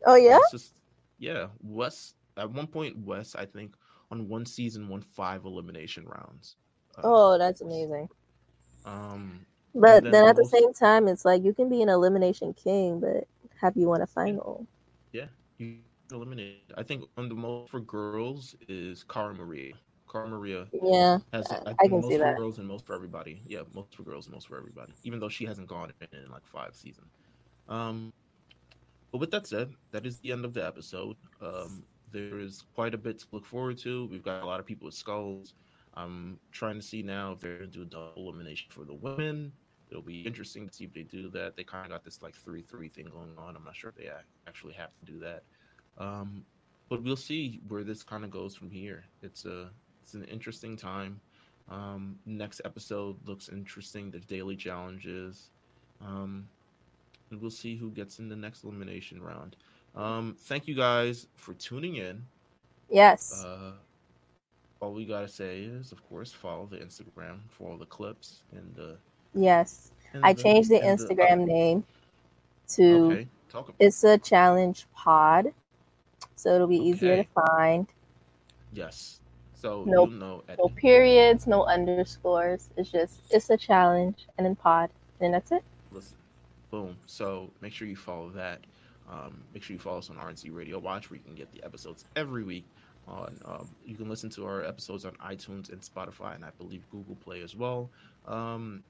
[0.05, 0.39] Oh yeah.
[0.53, 0.73] Is-
[1.19, 2.13] yeah, Wes.
[2.37, 3.75] At one point, Wes, I think,
[4.11, 6.55] on one season, won five elimination rounds.
[6.97, 8.07] Uh, Oh, that's amazing.
[8.85, 11.89] Um, But then then at the most- same time, it's like you can be an
[11.89, 13.27] elimination king, but
[13.59, 14.65] have you won a final?
[15.11, 15.79] Yeah, you
[16.11, 16.73] eliminated.
[16.77, 19.73] I think on the most for girls is Cara Maria.
[20.11, 21.19] Cara Maria Yeah.
[21.33, 22.37] has I- I, can most see for that.
[22.37, 23.41] girls and most for everybody.
[23.45, 24.93] Yeah, most for girls, and most for everybody.
[25.03, 27.11] Even though she hasn't gone in, in like five seasons.
[27.67, 28.13] Um,
[29.11, 31.15] but with that said, that is the end of the episode.
[31.41, 34.07] Um, there is quite a bit to look forward to.
[34.07, 35.53] We've got a lot of people with skulls.
[35.93, 38.93] I'm trying to see now if they're going to do a double elimination for the
[38.93, 39.51] women.
[39.89, 41.55] It'll be interesting to see if they do that.
[41.55, 43.55] They kind of got this like three three thing going on.
[43.55, 44.09] I'm not sure if they
[44.47, 45.43] actually have to do that.
[45.97, 46.45] Um,
[46.89, 49.05] but we'll see where this kind of goes from here.
[49.21, 49.71] It's a
[50.07, 51.19] it's an interesting time.
[51.69, 54.09] Um, next episode looks interesting.
[54.09, 55.49] There's daily challenges.
[56.01, 56.47] Um,
[57.29, 59.57] and we'll see who gets in the next elimination round.
[59.97, 62.23] Um, thank you guys for tuning in.
[62.89, 63.43] Yes.
[63.43, 63.73] Uh,
[64.79, 68.73] all we gotta say is, of course, follow the Instagram for all the clips and
[68.75, 68.95] the.
[69.33, 69.91] yes.
[70.13, 71.83] and I changed the Instagram name
[72.69, 75.53] to Okay, talk about It's a challenge pod.
[76.37, 77.87] So it'll be easier to find.
[78.71, 79.19] yes.
[79.59, 82.69] So know No periods, no underscores.
[82.77, 84.89] It's just it's a challenge and then pod.
[85.19, 85.63] And that's it.
[85.91, 86.17] listen.
[86.69, 86.97] Boom.
[87.05, 88.59] So make sure you follow that.
[89.09, 91.63] Um, make sure you follow us on RNC Radio Watch, where you can get the
[91.63, 92.65] episodes every week.
[93.07, 96.83] On um, you can listen to our episodes on iTunes and Spotify, and I believe
[96.91, 97.89] Google Play as well.
[98.27, 98.83] Um,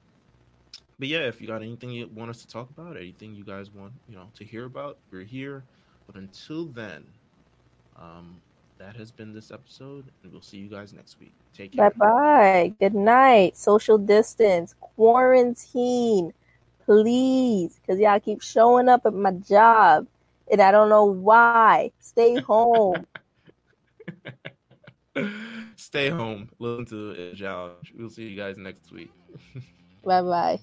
[0.98, 3.70] but yeah, if you got anything you want us to talk about, anything you guys
[3.70, 5.62] want you know to hear about, we're here.
[6.06, 7.04] But until then,
[7.96, 8.40] um,
[8.78, 11.32] that has been this episode, and we'll see you guys next week.
[11.54, 11.90] Take care.
[11.90, 12.74] Bye bye.
[12.80, 13.56] Good night.
[13.56, 14.74] Social distance.
[14.80, 16.32] Quarantine.
[16.84, 17.78] Please.
[17.80, 20.06] Because y'all keep showing up at my job.
[20.50, 21.92] And I don't know why.
[22.00, 23.06] Stay home.
[25.76, 26.48] Stay home.
[26.58, 27.92] Listen to the challenge.
[27.96, 29.10] We'll see you guys next week.
[30.04, 30.60] bye bye.